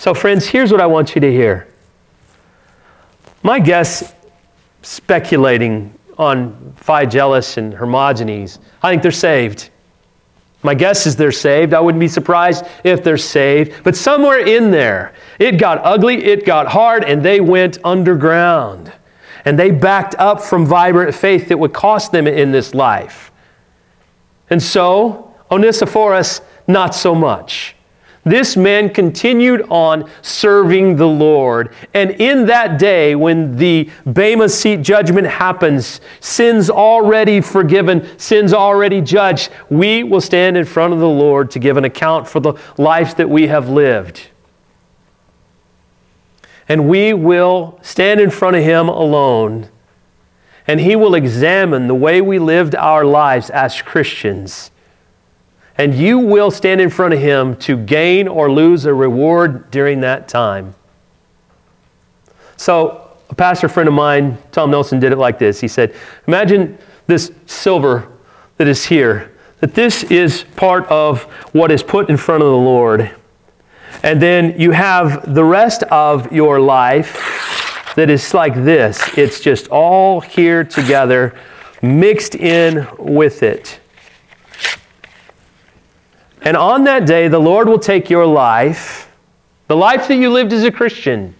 So, 0.00 0.14
friends, 0.14 0.46
here's 0.46 0.72
what 0.72 0.80
I 0.80 0.86
want 0.86 1.14
you 1.14 1.20
to 1.20 1.30
hear. 1.30 1.68
My 3.42 3.58
guess, 3.60 4.14
speculating 4.80 5.92
on 6.16 6.74
Phygellus 6.80 7.58
and 7.58 7.74
Hermogenes, 7.74 8.60
I 8.82 8.90
think 8.90 9.02
they're 9.02 9.12
saved. 9.12 9.68
My 10.62 10.72
guess 10.72 11.06
is 11.06 11.16
they're 11.16 11.30
saved. 11.30 11.74
I 11.74 11.80
wouldn't 11.80 12.00
be 12.00 12.08
surprised 12.08 12.64
if 12.82 13.04
they're 13.04 13.18
saved. 13.18 13.84
But 13.84 13.94
somewhere 13.94 14.38
in 14.38 14.70
there, 14.70 15.12
it 15.38 15.58
got 15.58 15.84
ugly, 15.84 16.24
it 16.24 16.46
got 16.46 16.68
hard, 16.68 17.04
and 17.04 17.22
they 17.22 17.42
went 17.42 17.76
underground. 17.84 18.90
And 19.44 19.58
they 19.58 19.70
backed 19.70 20.14
up 20.14 20.40
from 20.40 20.64
vibrant 20.64 21.14
faith 21.14 21.48
that 21.48 21.58
would 21.58 21.74
cost 21.74 22.10
them 22.10 22.26
in 22.26 22.52
this 22.52 22.72
life. 22.72 23.30
And 24.48 24.62
so, 24.62 25.34
Onesiphorus, 25.50 26.40
not 26.66 26.94
so 26.94 27.14
much. 27.14 27.74
This 28.24 28.54
man 28.54 28.92
continued 28.92 29.62
on 29.70 30.10
serving 30.20 30.96
the 30.96 31.08
Lord. 31.08 31.74
And 31.94 32.10
in 32.10 32.46
that 32.46 32.78
day, 32.78 33.14
when 33.14 33.56
the 33.56 33.88
Bema 34.12 34.50
seat 34.50 34.82
judgment 34.82 35.26
happens, 35.26 36.02
sins 36.20 36.68
already 36.68 37.40
forgiven, 37.40 38.06
sins 38.18 38.52
already 38.52 39.00
judged, 39.00 39.50
we 39.70 40.02
will 40.02 40.20
stand 40.20 40.58
in 40.58 40.66
front 40.66 40.92
of 40.92 41.00
the 41.00 41.08
Lord 41.08 41.50
to 41.52 41.58
give 41.58 41.78
an 41.78 41.84
account 41.84 42.28
for 42.28 42.40
the 42.40 42.54
life 42.76 43.16
that 43.16 43.30
we 43.30 43.46
have 43.46 43.70
lived. 43.70 44.28
And 46.68 46.88
we 46.88 47.14
will 47.14 47.78
stand 47.82 48.20
in 48.20 48.30
front 48.30 48.54
of 48.54 48.62
Him 48.62 48.88
alone, 48.88 49.70
and 50.66 50.78
He 50.78 50.94
will 50.94 51.14
examine 51.14 51.88
the 51.88 51.94
way 51.94 52.20
we 52.20 52.38
lived 52.38 52.74
our 52.74 53.04
lives 53.04 53.48
as 53.48 53.80
Christians 53.80 54.70
and 55.80 55.94
you 55.94 56.18
will 56.18 56.50
stand 56.50 56.78
in 56.78 56.90
front 56.90 57.14
of 57.14 57.20
him 57.20 57.56
to 57.56 57.74
gain 57.74 58.28
or 58.28 58.52
lose 58.52 58.84
a 58.84 58.92
reward 58.92 59.70
during 59.70 60.00
that 60.00 60.28
time. 60.28 60.74
So, 62.58 63.16
a 63.30 63.34
pastor 63.34 63.66
friend 63.66 63.88
of 63.88 63.94
mine, 63.94 64.36
Tom 64.52 64.70
Nelson, 64.70 65.00
did 65.00 65.10
it 65.10 65.16
like 65.16 65.38
this. 65.38 65.58
He 65.58 65.68
said, 65.68 65.96
Imagine 66.26 66.76
this 67.06 67.32
silver 67.46 68.12
that 68.58 68.68
is 68.68 68.84
here, 68.84 69.34
that 69.60 69.74
this 69.74 70.02
is 70.04 70.44
part 70.54 70.84
of 70.88 71.22
what 71.54 71.70
is 71.70 71.82
put 71.82 72.10
in 72.10 72.18
front 72.18 72.42
of 72.42 72.50
the 72.50 72.58
Lord. 72.58 73.16
And 74.02 74.20
then 74.20 74.60
you 74.60 74.72
have 74.72 75.34
the 75.34 75.44
rest 75.44 75.82
of 75.84 76.30
your 76.30 76.60
life 76.60 77.94
that 77.96 78.10
is 78.10 78.34
like 78.34 78.52
this 78.54 79.00
it's 79.16 79.40
just 79.40 79.68
all 79.68 80.20
here 80.20 80.62
together, 80.62 81.34
mixed 81.80 82.34
in 82.34 82.86
with 82.98 83.42
it. 83.42 83.80
And 86.42 86.56
on 86.56 86.84
that 86.84 87.06
day, 87.06 87.28
the 87.28 87.38
Lord 87.38 87.68
will 87.68 87.78
take 87.78 88.08
your 88.08 88.26
life, 88.26 89.10
the 89.66 89.76
life 89.76 90.08
that 90.08 90.16
you 90.16 90.30
lived 90.30 90.52
as 90.52 90.64
a 90.64 90.72
Christian, 90.72 91.34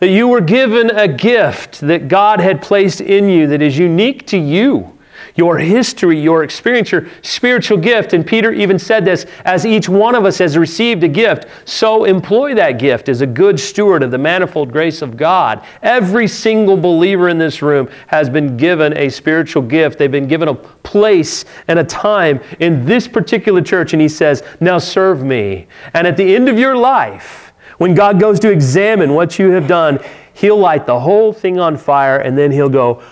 that 0.00 0.08
you 0.08 0.28
were 0.28 0.40
given 0.40 0.90
a 0.90 1.08
gift 1.08 1.80
that 1.80 2.08
God 2.08 2.40
had 2.40 2.62
placed 2.62 3.00
in 3.00 3.28
you 3.28 3.46
that 3.48 3.62
is 3.62 3.78
unique 3.78 4.26
to 4.28 4.38
you 4.38 4.97
your 5.38 5.56
history, 5.56 6.20
your 6.20 6.42
experience, 6.42 6.90
your 6.90 7.06
spiritual 7.22 7.78
gift. 7.78 8.12
And 8.12 8.26
Peter 8.26 8.52
even 8.52 8.76
said 8.76 9.04
this 9.04 9.24
as 9.44 9.64
each 9.64 9.88
one 9.88 10.16
of 10.16 10.24
us 10.24 10.38
has 10.38 10.58
received 10.58 11.04
a 11.04 11.08
gift, 11.08 11.46
so 11.64 12.04
employ 12.04 12.56
that 12.56 12.72
gift 12.72 13.08
as 13.08 13.20
a 13.20 13.26
good 13.26 13.60
steward 13.60 14.02
of 14.02 14.10
the 14.10 14.18
manifold 14.18 14.72
grace 14.72 15.00
of 15.00 15.16
God. 15.16 15.64
Every 15.80 16.26
single 16.26 16.76
believer 16.76 17.28
in 17.28 17.38
this 17.38 17.62
room 17.62 17.88
has 18.08 18.28
been 18.28 18.56
given 18.56 18.98
a 18.98 19.08
spiritual 19.08 19.62
gift. 19.62 19.96
They've 19.96 20.10
been 20.10 20.26
given 20.26 20.48
a 20.48 20.54
place 20.54 21.44
and 21.68 21.78
a 21.78 21.84
time 21.84 22.40
in 22.58 22.84
this 22.84 23.06
particular 23.06 23.62
church. 23.62 23.92
And 23.92 24.02
he 24.02 24.08
says, 24.08 24.42
Now 24.60 24.78
serve 24.78 25.22
me. 25.22 25.68
And 25.94 26.04
at 26.04 26.16
the 26.16 26.34
end 26.34 26.48
of 26.48 26.58
your 26.58 26.76
life, 26.76 27.52
when 27.78 27.94
God 27.94 28.18
goes 28.18 28.40
to 28.40 28.50
examine 28.50 29.14
what 29.14 29.38
you 29.38 29.50
have 29.52 29.68
done, 29.68 30.00
He'll 30.34 30.58
light 30.58 30.84
the 30.84 30.98
whole 30.98 31.32
thing 31.32 31.60
on 31.60 31.76
fire 31.76 32.18
and 32.18 32.36
then 32.36 32.50
He'll 32.50 32.68
go, 32.68 33.02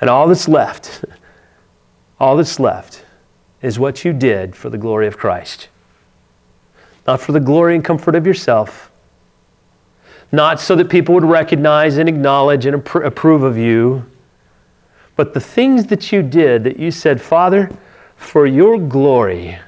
and 0.00 0.08
all 0.08 0.28
that's 0.28 0.48
left, 0.48 1.04
all 2.20 2.36
that's 2.36 2.60
left 2.60 3.04
is 3.62 3.78
what 3.78 4.04
you 4.04 4.12
did 4.12 4.54
for 4.54 4.70
the 4.70 4.78
glory 4.78 5.06
of 5.06 5.18
Christ. 5.18 5.68
Not 7.06 7.20
for 7.20 7.32
the 7.32 7.40
glory 7.40 7.74
and 7.74 7.84
comfort 7.84 8.14
of 8.14 8.26
yourself, 8.26 8.90
not 10.30 10.60
so 10.60 10.76
that 10.76 10.90
people 10.90 11.14
would 11.14 11.24
recognize 11.24 11.96
and 11.96 12.08
acknowledge 12.08 12.66
and 12.66 12.76
approve 12.76 13.42
of 13.42 13.56
you, 13.56 14.04
but 15.16 15.34
the 15.34 15.40
things 15.40 15.86
that 15.86 16.12
you 16.12 16.22
did 16.22 16.64
that 16.64 16.78
you 16.78 16.90
said, 16.90 17.20
Father, 17.20 17.70
for 18.16 18.46
your 18.46 18.78
glory, 18.78 19.58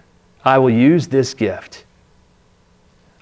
I 0.45 0.59
will 0.59 0.71
use 0.71 1.09
this 1.09 1.35
gift. 1.35 1.85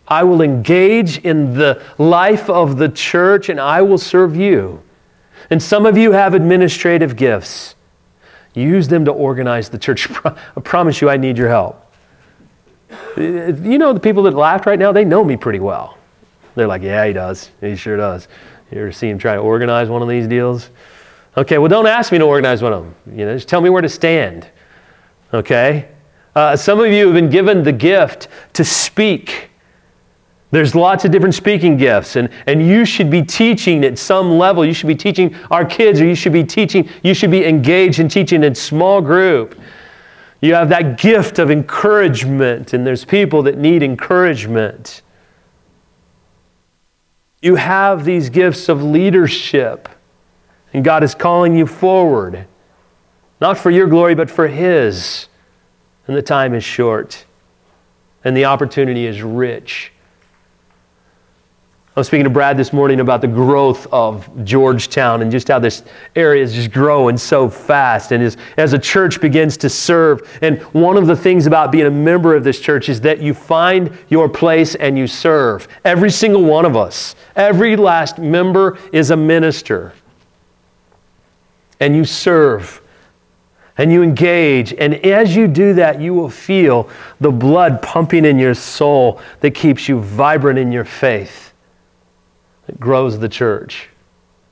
I 0.07 0.25
will 0.25 0.43
engage 0.43 1.19
in 1.19 1.55
the 1.55 1.83
life 1.99 2.49
of 2.51 2.79
the 2.79 2.89
church 2.89 3.49
and 3.49 3.61
I 3.61 3.83
will 3.83 3.99
serve 3.99 4.35
you. 4.35 4.83
And 5.51 5.63
some 5.63 5.87
of 5.87 5.97
you 5.97 6.13
have 6.13 6.35
administrative 6.35 7.17
gifts. 7.17 7.75
Use 8.55 8.89
them 8.89 9.05
to 9.05 9.13
organize 9.13 9.69
the 9.69 9.79
church. 9.79 10.09
I 10.25 10.61
promise 10.63 11.01
you, 11.01 11.09
I 11.09 11.17
need 11.17 11.39
your 11.39 11.49
help. 11.49 11.85
You 13.17 13.79
know, 13.79 13.93
the 13.93 14.01
people 14.01 14.23
that 14.25 14.35
laughed 14.35 14.67
right 14.67 14.79
now, 14.79 14.93
they 14.93 15.05
know 15.05 15.25
me 15.25 15.37
pretty 15.37 15.61
well. 15.61 15.99
They're 16.55 16.67
like, 16.67 16.83
yeah, 16.83 17.07
he 17.07 17.13
does. 17.13 17.51
He 17.61 17.77
sure 17.77 17.97
does. 17.97 18.27
You 18.71 18.79
ever 18.79 18.93
see 18.93 19.09
him 19.09 19.19
try 19.19 19.35
to 19.35 19.41
organize 19.41 19.89
one 19.89 20.03
of 20.03 20.09
these 20.09 20.27
deals? 20.27 20.71
Okay, 21.37 21.59
well, 21.59 21.69
don't 21.69 21.87
ask 21.87 22.11
me 22.11 22.19
to 22.19 22.25
organize 22.25 22.63
one 22.63 22.73
of 22.73 22.85
them. 22.85 23.19
You 23.19 23.27
know, 23.27 23.35
just 23.35 23.49
tell 23.49 23.61
me 23.61 23.71
where 23.71 23.83
to 23.83 23.89
stand. 23.89 24.49
Okay? 25.33 25.89
Uh, 26.35 26.57
some 26.57 26.81
of 26.81 26.91
you 26.91 27.07
have 27.07 27.15
been 27.15 27.31
given 27.31 27.63
the 27.63 27.73
gift 27.73 28.29
to 28.55 28.65
speak. 28.65 29.48
There's 30.51 30.75
lots 30.75 31.05
of 31.05 31.11
different 31.11 31.35
speaking 31.35 31.77
gifts, 31.77 32.17
and, 32.17 32.31
and 32.47 32.67
you 32.67 32.87
should 32.87 33.11
be 33.11 33.23
teaching 33.23 33.85
at 33.85 33.99
some 33.99 34.39
level. 34.39 34.65
You 34.65 34.73
should 34.73 34.87
be 34.87 34.95
teaching 34.95 35.35
our 35.51 35.65
kids, 35.65 36.01
or 36.01 36.07
you 36.07 36.15
should 36.15 36.33
be 36.33 36.45
teaching, 36.45 36.89
you 37.03 37.13
should 37.13 37.31
be 37.31 37.45
engaged 37.45 37.99
in 37.99 38.09
teaching 38.09 38.43
in 38.43 38.55
small 38.55 39.03
group. 39.03 39.59
You 40.41 40.55
have 40.55 40.71
that 40.71 40.99
gift 40.99 41.39
of 41.39 41.51
encouragement, 41.51 42.73
and 42.73 42.87
there's 42.87 43.05
people 43.05 43.43
that 43.43 43.59
need 43.59 43.83
encouragement. 43.83 45.03
You 47.43 47.57
have 47.57 48.05
these 48.05 48.31
gifts 48.31 48.71
of 48.71 48.83
leadership, 48.83 49.89
and 50.73 50.83
God 50.83 51.05
is 51.05 51.15
calling 51.15 51.55
you 51.57 51.67
forward, 51.67 52.47
not 53.41 53.59
for 53.59 53.71
your 53.71 53.87
glory, 53.87 54.15
but 54.15 54.31
for 54.31 54.49
His. 54.49 55.29
And 56.07 56.17
the 56.17 56.23
time 56.23 56.55
is 56.55 56.65
short, 56.65 57.27
and 58.25 58.35
the 58.35 58.47
opportunity 58.47 59.05
is 59.05 59.23
rich. 59.23 59.93
I 61.99 62.01
was 62.01 62.07
speaking 62.07 62.23
to 62.23 62.31
Brad 62.31 62.57
this 62.57 62.73
morning 62.73 63.01
about 63.01 63.23
the 63.23 63.27
growth 63.27 63.89
of 63.93 64.45
Georgetown 64.45 65.21
and 65.21 65.33
just 65.33 65.49
how 65.49 65.59
this 65.59 65.83
area 66.15 66.45
is 66.45 66.55
just 66.55 66.71
growing 66.71 67.17
so 67.17 67.51
fast. 67.51 68.13
And 68.13 68.23
as, 68.23 68.37
as 68.57 68.73
a 68.73 68.79
church 68.79 69.21
begins 69.21 69.57
to 69.57 69.69
serve, 69.69 70.39
and 70.41 70.63
one 70.73 70.97
of 70.97 71.09
the 71.09 71.17
things 71.17 71.47
about 71.47 71.73
being 71.73 71.87
a 71.87 71.91
member 71.91 72.37
of 72.37 72.45
this 72.45 72.61
church 72.61 72.89
is 72.89 73.01
that 73.01 73.19
you 73.19 73.35
find 73.35 73.99
your 74.11 74.29
place 74.29 74.77
and 74.77 74.97
you 74.97 75.09
serve. 75.09 75.67
Every 75.85 76.09
single 76.13 76.45
one 76.45 76.65
of 76.65 76.77
us, 76.77 77.17
every 77.35 77.75
last 77.75 78.21
member 78.21 78.79
is 78.93 79.11
a 79.11 79.17
minister. 79.17 79.93
And 81.81 81.97
you 81.97 82.05
serve 82.05 82.81
and 83.77 83.91
you 83.91 84.05
engage. 84.05 84.73
And 84.73 85.05
as 85.05 85.35
you 85.35 85.49
do 85.49 85.75
that, 85.75 86.01
you 86.01 86.15
will 86.15 86.31
feel 86.31 86.91
the 87.19 87.33
blood 87.33 87.83
pumping 87.83 88.25
in 88.25 88.39
your 88.39 88.55
soul 88.55 89.21
that 89.41 89.51
keeps 89.57 89.89
you 89.89 89.99
vibrant 89.99 90.61
in 90.61 90.71
your 90.71 90.85
faith 90.85 91.48
that 92.69 92.79
grows 92.79 93.19
the 93.19 93.29
church 93.29 93.89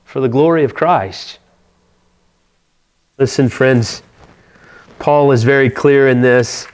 for 0.03 0.19
the 0.19 0.27
glory 0.27 0.63
of 0.63 0.73
Christ. 0.73 1.37
Listen, 3.19 3.47
friends, 3.47 4.01
Paul 4.97 5.31
is 5.31 5.43
very 5.43 5.69
clear 5.69 6.09
in 6.09 6.21
this 6.21 6.67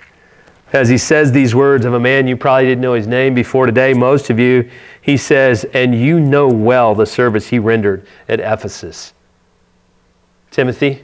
as 0.72 0.90
he 0.90 0.98
says 0.98 1.32
these 1.32 1.54
words 1.54 1.86
of 1.86 1.94
a 1.94 2.00
man 2.00 2.28
you 2.28 2.38
probably 2.38 2.66
didn't 2.66 2.82
know 2.82 2.94
his 2.94 3.08
name 3.08 3.36
before 3.36 3.66
today, 3.66 3.94
most 3.94 4.30
of 4.30 4.40
you. 4.40 4.72
He 5.02 5.18
says, 5.18 5.66
And 5.74 5.94
you 5.94 6.20
know 6.20 6.48
well 6.48 6.96
the 6.96 7.06
service 7.06 7.48
he 7.48 7.60
rendered 7.60 8.08
at 8.28 8.40
Ephesus. 8.40 9.14
Timothy, 10.50 11.04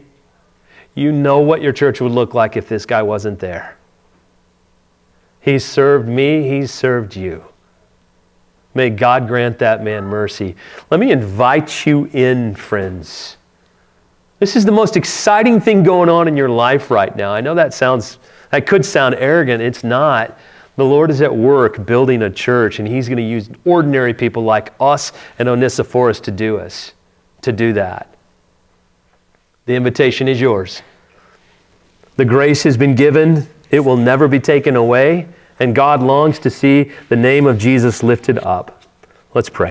you 0.95 1.11
know 1.11 1.39
what 1.39 1.61
your 1.61 1.73
church 1.73 1.99
would 1.99 2.13
look 2.13 2.33
like 2.33 2.55
if 2.55 2.69
this 2.69 2.85
guy 2.85 3.03
wasn't 3.03 3.39
there. 3.39 3.77
He 5.41 5.59
served 5.59 6.07
me, 6.07 6.47
he 6.47 6.65
served 6.65 7.15
you. 7.15 7.43
May 8.73 8.89
God 8.89 9.27
grant 9.27 9.59
that 9.59 9.83
man 9.83 10.05
mercy. 10.05 10.55
Let 10.91 10.99
me 10.99 11.11
invite 11.11 11.85
you 11.85 12.05
in, 12.13 12.55
friends. 12.55 13.37
This 14.39 14.55
is 14.55 14.63
the 14.63 14.71
most 14.71 14.95
exciting 14.95 15.59
thing 15.59 15.83
going 15.83 16.07
on 16.07 16.27
in 16.27 16.37
your 16.37 16.49
life 16.49 16.91
right 16.91 17.13
now. 17.15 17.33
I 17.33 17.41
know 17.41 17.55
that 17.55 17.73
sounds 17.73 18.19
that 18.51 18.65
could 18.65 18.85
sound 18.85 19.15
arrogant. 19.15 19.61
It's 19.61 19.83
not. 19.83 20.37
The 20.75 20.85
Lord 20.85 21.11
is 21.11 21.21
at 21.21 21.35
work 21.35 21.85
building 21.85 22.21
a 22.21 22.29
church, 22.29 22.79
and 22.79 22.87
He's 22.87 23.09
going 23.09 23.17
to 23.17 23.23
use 23.23 23.49
ordinary 23.65 24.13
people 24.13 24.43
like 24.43 24.73
us 24.79 25.11
and 25.37 25.49
Onesiphorus 25.49 26.19
to 26.21 26.31
do 26.31 26.57
us, 26.57 26.93
to 27.41 27.51
do 27.51 27.73
that. 27.73 28.15
The 29.65 29.75
invitation 29.75 30.27
is 30.27 30.39
yours. 30.39 30.81
The 32.15 32.25
grace 32.25 32.63
has 32.63 32.77
been 32.77 32.95
given, 32.95 33.47
it 33.71 33.81
will 33.81 33.97
never 33.97 34.27
be 34.27 34.39
taken 34.39 34.75
away 34.75 35.27
And 35.59 35.75
God 35.75 36.01
longs 36.01 36.39
to 36.39 36.49
see 36.49 36.91
the 37.09 37.15
name 37.15 37.45
of 37.45 37.57
Jesus 37.57 38.01
lifted 38.01 38.37
up. 38.39 38.83
Let's 39.33 39.49
pray. 39.49 39.67